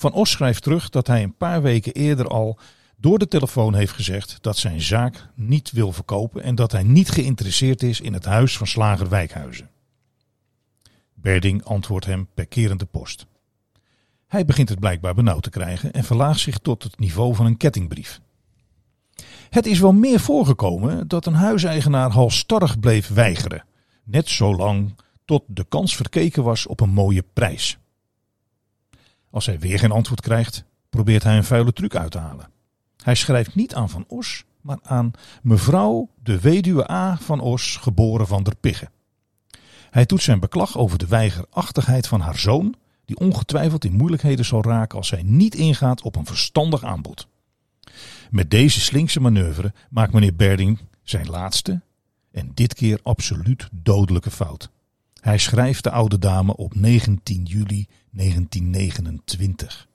Van 0.02 0.12
Os 0.12 0.30
schrijft 0.30 0.62
terug 0.62 0.88
dat 0.88 1.06
hij 1.06 1.22
een 1.22 1.36
paar 1.36 1.62
weken 1.62 1.92
eerder 1.92 2.28
al 2.28 2.58
door 2.96 3.18
de 3.18 3.28
telefoon 3.28 3.74
heeft 3.74 3.92
gezegd 3.92 4.38
dat 4.40 4.56
zijn 4.56 4.80
zaak 4.80 5.28
niet 5.34 5.70
wil 5.70 5.92
verkopen 5.92 6.42
en 6.42 6.54
dat 6.54 6.72
hij 6.72 6.82
niet 6.82 7.10
geïnteresseerd 7.10 7.82
is 7.82 8.00
in 8.00 8.12
het 8.12 8.24
huis 8.24 8.56
van 8.56 8.66
slager 8.66 9.08
Wijkhuizen. 9.08 9.70
Berding 11.14 11.64
antwoordt 11.64 12.06
hem 12.06 12.28
per 12.34 12.46
kerende 12.46 12.84
post. 12.84 13.26
Hij 14.26 14.44
begint 14.44 14.68
het 14.68 14.80
blijkbaar 14.80 15.14
benauwd 15.14 15.42
te 15.42 15.50
krijgen 15.50 15.92
en 15.92 16.04
verlaagt 16.04 16.40
zich 16.40 16.58
tot 16.58 16.82
het 16.82 16.98
niveau 16.98 17.34
van 17.34 17.46
een 17.46 17.56
kettingbrief. 17.56 18.20
Het 19.50 19.66
is 19.66 19.78
wel 19.78 19.92
meer 19.92 20.20
voorgekomen 20.20 21.08
dat 21.08 21.26
een 21.26 21.34
huiseigenaar 21.34 22.10
halstarrig 22.10 22.80
bleef 22.80 23.08
weigeren, 23.08 23.64
net 24.04 24.28
zolang 24.28 24.94
tot 25.24 25.42
de 25.46 25.64
kans 25.68 25.96
verkeken 25.96 26.42
was 26.42 26.66
op 26.66 26.80
een 26.80 26.90
mooie 26.90 27.24
prijs. 27.32 27.80
Als 29.32 29.46
hij 29.46 29.58
weer 29.58 29.78
geen 29.78 29.90
antwoord 29.90 30.20
krijgt, 30.20 30.64
probeert 30.90 31.22
hij 31.22 31.36
een 31.36 31.44
vuile 31.44 31.72
truc 31.72 31.96
uit 31.96 32.10
te 32.10 32.18
halen. 32.18 32.48
Hij 33.02 33.14
schrijft 33.14 33.54
niet 33.54 33.74
aan 33.74 33.90
Van 33.90 34.04
Os, 34.08 34.44
maar 34.60 34.78
aan 34.82 35.10
mevrouw 35.42 36.08
de 36.22 36.40
weduwe 36.40 36.90
A. 36.90 37.16
van 37.20 37.40
Os, 37.40 37.76
geboren 37.76 38.26
van 38.26 38.42
der 38.42 38.56
Pigge. 38.56 38.90
Hij 39.90 40.04
doet 40.04 40.22
zijn 40.22 40.40
beklag 40.40 40.78
over 40.78 40.98
de 40.98 41.06
weigerachtigheid 41.06 42.06
van 42.06 42.20
haar 42.20 42.38
zoon, 42.38 42.74
die 43.04 43.18
ongetwijfeld 43.18 43.84
in 43.84 43.96
moeilijkheden 43.96 44.44
zal 44.44 44.62
raken 44.62 44.98
als 44.98 45.08
zij 45.08 45.22
niet 45.22 45.54
ingaat 45.54 46.02
op 46.02 46.16
een 46.16 46.26
verstandig 46.26 46.84
aanbod. 46.84 47.28
Met 48.30 48.50
deze 48.50 48.80
slinkse 48.80 49.20
manoeuvre 49.20 49.72
maakt 49.90 50.12
meneer 50.12 50.36
Berding 50.36 50.78
zijn 51.02 51.28
laatste 51.28 51.80
en 52.30 52.50
dit 52.54 52.74
keer 52.74 53.00
absoluut 53.02 53.68
dodelijke 53.72 54.30
fout. 54.30 54.70
Hij 55.20 55.38
schrijft 55.38 55.84
de 55.84 55.90
oude 55.90 56.18
dame 56.18 56.56
op 56.56 56.74
19 56.74 57.44
juli 57.44 57.88
1929. 58.12 59.88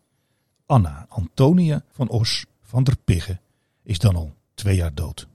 Anna 0.65 1.05
Antonia 1.09 1.83
van 1.91 2.09
Os 2.09 2.45
van 2.61 2.83
der 2.83 2.97
Pigge 3.05 3.39
is 3.83 3.99
dan 3.99 4.15
al 4.15 4.33
twee 4.53 4.75
jaar 4.75 4.93
dood. 4.93 5.27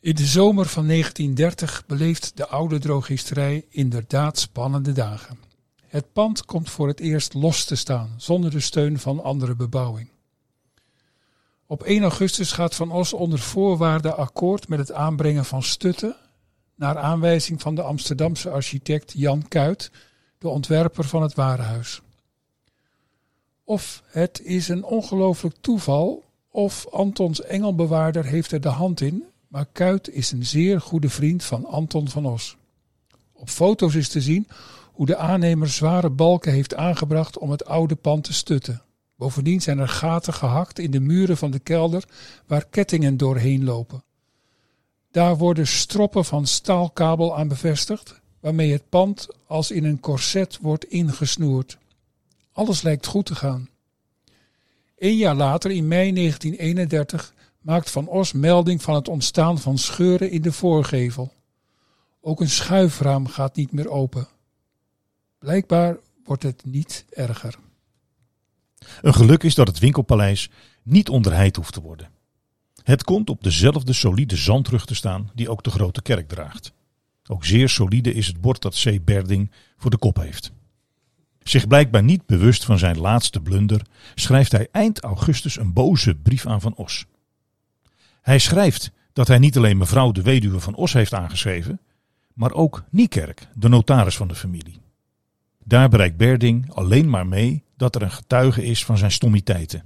In 0.00 0.14
de 0.14 0.26
zomer 0.26 0.66
van 0.66 0.86
1930 0.86 1.86
beleeft 1.86 2.36
de 2.36 2.46
oude 2.46 2.78
drogisterij 2.78 3.64
inderdaad 3.68 4.38
spannende 4.38 4.92
dagen. 4.92 5.38
Het 5.86 6.12
pand 6.12 6.44
komt 6.44 6.70
voor 6.70 6.88
het 6.88 7.00
eerst 7.00 7.34
los 7.34 7.64
te 7.64 7.76
staan, 7.76 8.14
zonder 8.16 8.50
de 8.50 8.60
steun 8.60 8.98
van 8.98 9.22
andere 9.22 9.54
bebouwing. 9.54 10.08
Op 11.66 11.82
1 11.82 12.02
augustus 12.02 12.52
gaat 12.52 12.74
Van 12.74 12.90
Os 12.90 13.12
onder 13.12 13.38
voorwaarden 13.38 14.16
akkoord 14.16 14.68
met 14.68 14.78
het 14.78 14.92
aanbrengen 14.92 15.44
van 15.44 15.62
stutten, 15.62 16.16
naar 16.74 16.98
aanwijzing 16.98 17.60
van 17.60 17.74
de 17.74 17.82
Amsterdamse 17.82 18.50
architect 18.50 19.12
Jan 19.16 19.48
Kuit, 19.48 19.90
de 20.42 20.48
ontwerper 20.48 21.04
van 21.04 21.22
het 21.22 21.34
warenhuis. 21.34 22.00
Of 23.64 24.02
het 24.06 24.40
is 24.44 24.68
een 24.68 24.84
ongelooflijk 24.84 25.56
toeval, 25.60 26.24
of 26.50 26.86
Antons 26.90 27.42
engelbewaarder 27.42 28.24
heeft 28.24 28.52
er 28.52 28.60
de 28.60 28.68
hand 28.68 29.00
in, 29.00 29.24
maar 29.48 29.66
Kuit 29.72 30.08
is 30.08 30.32
een 30.32 30.44
zeer 30.44 30.80
goede 30.80 31.08
vriend 31.08 31.44
van 31.44 31.66
Anton 31.66 32.08
van 32.08 32.26
Os. 32.26 32.56
Op 33.32 33.48
foto's 33.48 33.94
is 33.94 34.08
te 34.08 34.20
zien 34.20 34.48
hoe 34.92 35.06
de 35.06 35.16
aannemer 35.16 35.68
zware 35.68 36.10
balken 36.10 36.52
heeft 36.52 36.74
aangebracht 36.74 37.38
om 37.38 37.50
het 37.50 37.64
oude 37.64 37.94
pand 37.94 38.24
te 38.24 38.32
stutten. 38.32 38.82
Bovendien 39.16 39.60
zijn 39.60 39.78
er 39.78 39.88
gaten 39.88 40.34
gehakt 40.34 40.78
in 40.78 40.90
de 40.90 41.00
muren 41.00 41.36
van 41.36 41.50
de 41.50 41.58
kelder 41.58 42.04
waar 42.46 42.66
kettingen 42.70 43.16
doorheen 43.16 43.64
lopen. 43.64 44.04
Daar 45.10 45.36
worden 45.36 45.66
stroppen 45.66 46.24
van 46.24 46.46
staalkabel 46.46 47.36
aan 47.36 47.48
bevestigd, 47.48 48.20
waarmee 48.42 48.72
het 48.72 48.88
pand 48.88 49.28
als 49.46 49.70
in 49.70 49.84
een 49.84 50.00
korset 50.00 50.58
wordt 50.60 50.84
ingesnoerd. 50.84 51.78
Alles 52.52 52.82
lijkt 52.82 53.06
goed 53.06 53.26
te 53.26 53.34
gaan. 53.34 53.68
Een 54.98 55.16
jaar 55.16 55.34
later, 55.34 55.70
in 55.70 55.88
mei 55.88 56.12
1931, 56.12 57.34
maakt 57.60 57.90
Van 57.90 58.08
Os 58.08 58.32
melding 58.32 58.82
van 58.82 58.94
het 58.94 59.08
ontstaan 59.08 59.58
van 59.58 59.78
scheuren 59.78 60.30
in 60.30 60.42
de 60.42 60.52
voorgevel. 60.52 61.32
Ook 62.20 62.40
een 62.40 62.50
schuifraam 62.50 63.26
gaat 63.26 63.56
niet 63.56 63.72
meer 63.72 63.88
open. 63.88 64.28
Blijkbaar 65.38 65.96
wordt 66.24 66.42
het 66.42 66.64
niet 66.64 67.04
erger. 67.10 67.58
Een 69.02 69.14
geluk 69.14 69.42
is 69.42 69.54
dat 69.54 69.66
het 69.66 69.78
winkelpaleis 69.78 70.50
niet 70.82 71.08
onderheid 71.08 71.56
hoeft 71.56 71.72
te 71.72 71.80
worden. 71.80 72.10
Het 72.82 73.04
komt 73.04 73.30
op 73.30 73.42
dezelfde 73.42 73.92
solide 73.92 74.36
zandrug 74.36 74.86
te 74.86 74.94
staan 74.94 75.30
die 75.34 75.48
ook 75.48 75.62
de 75.62 75.70
grote 75.70 76.02
kerk 76.02 76.28
draagt. 76.28 76.72
Ook 77.26 77.44
zeer 77.44 77.68
solide 77.68 78.14
is 78.14 78.26
het 78.26 78.40
bord 78.40 78.62
dat 78.62 78.82
C. 78.84 79.04
Berding 79.04 79.50
voor 79.76 79.90
de 79.90 79.98
kop 79.98 80.16
heeft. 80.16 80.52
Zich 81.42 81.66
blijkbaar 81.66 82.02
niet 82.02 82.26
bewust 82.26 82.64
van 82.64 82.78
zijn 82.78 82.98
laatste 82.98 83.40
blunder, 83.40 83.86
schrijft 84.14 84.52
hij 84.52 84.68
eind 84.72 85.00
augustus 85.00 85.58
een 85.58 85.72
boze 85.72 86.14
brief 86.14 86.46
aan 86.46 86.60
Van 86.60 86.74
Os. 86.74 87.06
Hij 88.20 88.38
schrijft 88.38 88.92
dat 89.12 89.28
hij 89.28 89.38
niet 89.38 89.56
alleen 89.56 89.76
mevrouw 89.76 90.12
de 90.12 90.22
weduwe 90.22 90.60
van 90.60 90.74
Os 90.74 90.92
heeft 90.92 91.14
aangeschreven, 91.14 91.80
maar 92.32 92.52
ook 92.52 92.84
Niekerk, 92.90 93.48
de 93.54 93.68
notaris 93.68 94.16
van 94.16 94.28
de 94.28 94.34
familie. 94.34 94.80
Daar 95.64 95.88
bereikt 95.88 96.16
Berding 96.16 96.72
alleen 96.72 97.10
maar 97.10 97.26
mee 97.26 97.64
dat 97.76 97.94
er 97.94 98.02
een 98.02 98.10
getuige 98.10 98.64
is 98.64 98.84
van 98.84 98.98
zijn 98.98 99.10
stommiteiten. 99.10 99.84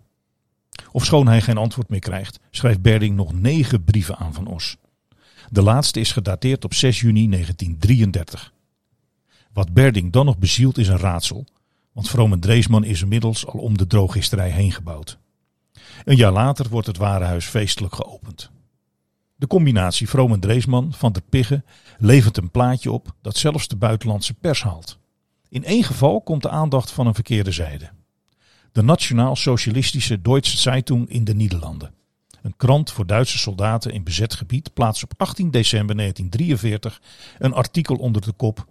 Ofschoon 0.92 1.26
hij 1.26 1.40
geen 1.40 1.56
antwoord 1.56 1.88
meer 1.88 2.00
krijgt, 2.00 2.40
schrijft 2.50 2.82
Berding 2.82 3.16
nog 3.16 3.32
negen 3.32 3.84
brieven 3.84 4.16
aan 4.16 4.34
Van 4.34 4.46
Os. 4.46 4.76
De 5.50 5.62
laatste 5.62 6.00
is 6.00 6.12
gedateerd 6.12 6.64
op 6.64 6.74
6 6.74 7.00
juni 7.00 7.28
1933. 7.28 8.52
Wat 9.52 9.72
Berding 9.72 10.12
dan 10.12 10.24
nog 10.24 10.38
bezielt 10.38 10.78
is 10.78 10.88
een 10.88 10.98
raadsel, 10.98 11.46
want 11.92 12.10
Vroom 12.10 12.40
Dreesman 12.40 12.84
is 12.84 13.02
inmiddels 13.02 13.46
al 13.46 13.60
om 13.60 13.78
de 13.78 13.86
drooggisterij 13.86 14.50
heen 14.50 14.72
gebouwd. 14.72 15.18
Een 16.04 16.16
jaar 16.16 16.32
later 16.32 16.68
wordt 16.68 16.86
het 16.86 16.96
warenhuis 16.96 17.44
feestelijk 17.44 17.94
geopend. 17.94 18.50
De 19.36 19.46
combinatie 19.46 20.08
Vroom 20.08 20.40
Dreesman 20.40 20.92
van 20.92 21.12
der 21.12 21.22
Pigge 21.22 21.62
levert 21.98 22.36
een 22.36 22.50
plaatje 22.50 22.92
op 22.92 23.14
dat 23.20 23.36
zelfs 23.36 23.68
de 23.68 23.76
buitenlandse 23.76 24.34
pers 24.34 24.62
haalt. 24.62 24.98
In 25.48 25.64
één 25.64 25.84
geval 25.84 26.20
komt 26.20 26.42
de 26.42 26.50
aandacht 26.50 26.90
van 26.90 27.06
een 27.06 27.14
verkeerde 27.14 27.52
zijde. 27.52 27.90
De 28.72 28.82
Nationaal-Socialistische 28.82 30.22
Deutsche 30.22 30.56
Zeitung 30.56 31.08
in 31.08 31.24
de 31.24 31.34
Nederlanden. 31.34 31.94
Een 32.46 32.56
krant 32.56 32.92
voor 32.92 33.06
Duitse 33.06 33.38
soldaten 33.38 33.92
in 33.92 34.04
bezet 34.04 34.34
gebied 34.34 34.72
plaatst 34.74 35.02
op 35.02 35.12
18 35.16 35.50
december 35.50 35.96
1943 35.96 37.00
een 37.38 37.52
artikel 37.52 37.96
onder 37.96 38.22
de 38.22 38.32
kop 38.32 38.66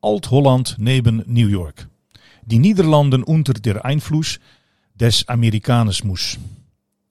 Alt-Holland 0.00 0.74
neben 0.78 1.22
New 1.26 1.50
York. 1.50 1.86
Die 2.44 2.58
Nederlanden 2.58 3.28
unter 3.28 3.62
der 3.62 3.76
Einfluss 3.84 4.38
des 4.92 5.26
Amerikanismus. 5.26 6.38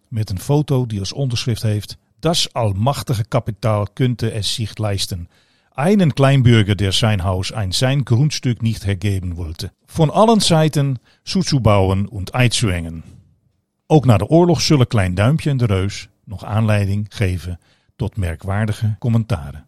Met 0.08 0.30
een 0.30 0.40
foto 0.40 0.86
die 0.86 1.00
als 1.00 1.14
onderschrift 1.14 1.62
heeft 1.62 1.98
Das 2.20 2.54
almachtige 2.54 3.24
kapitaal 3.24 3.88
könnte 3.94 4.32
es 4.32 4.56
zich 4.56 4.78
leisten. 4.78 5.28
Einen 5.76 6.14
Kleinbürger, 6.14 6.76
der 6.76 6.92
sein 6.92 7.24
Haus 7.24 7.52
ein 7.52 7.72
sein 7.72 8.04
Grundstück 8.04 8.62
nicht 8.62 8.86
hergeben 8.86 9.38
wollte. 9.38 9.72
Von 9.86 10.12
allen 10.12 10.40
Seiten 10.40 11.00
zuzubauen 11.24 12.08
und 12.08 12.36
einzuengen. 12.36 13.04
Ook 13.94 14.06
na 14.06 14.18
de 14.18 14.28
oorlog 14.28 14.62
zullen 14.62 14.88
Klein 14.88 15.16
Duimpje 15.16 15.50
en 15.50 15.58
de 15.58 15.66
Reus 15.66 16.10
nog 16.24 16.46
aanleiding 16.46 17.06
geven 17.10 17.60
tot 17.96 18.18
merkwaardige 18.18 18.96
commentaren. 19.00 19.66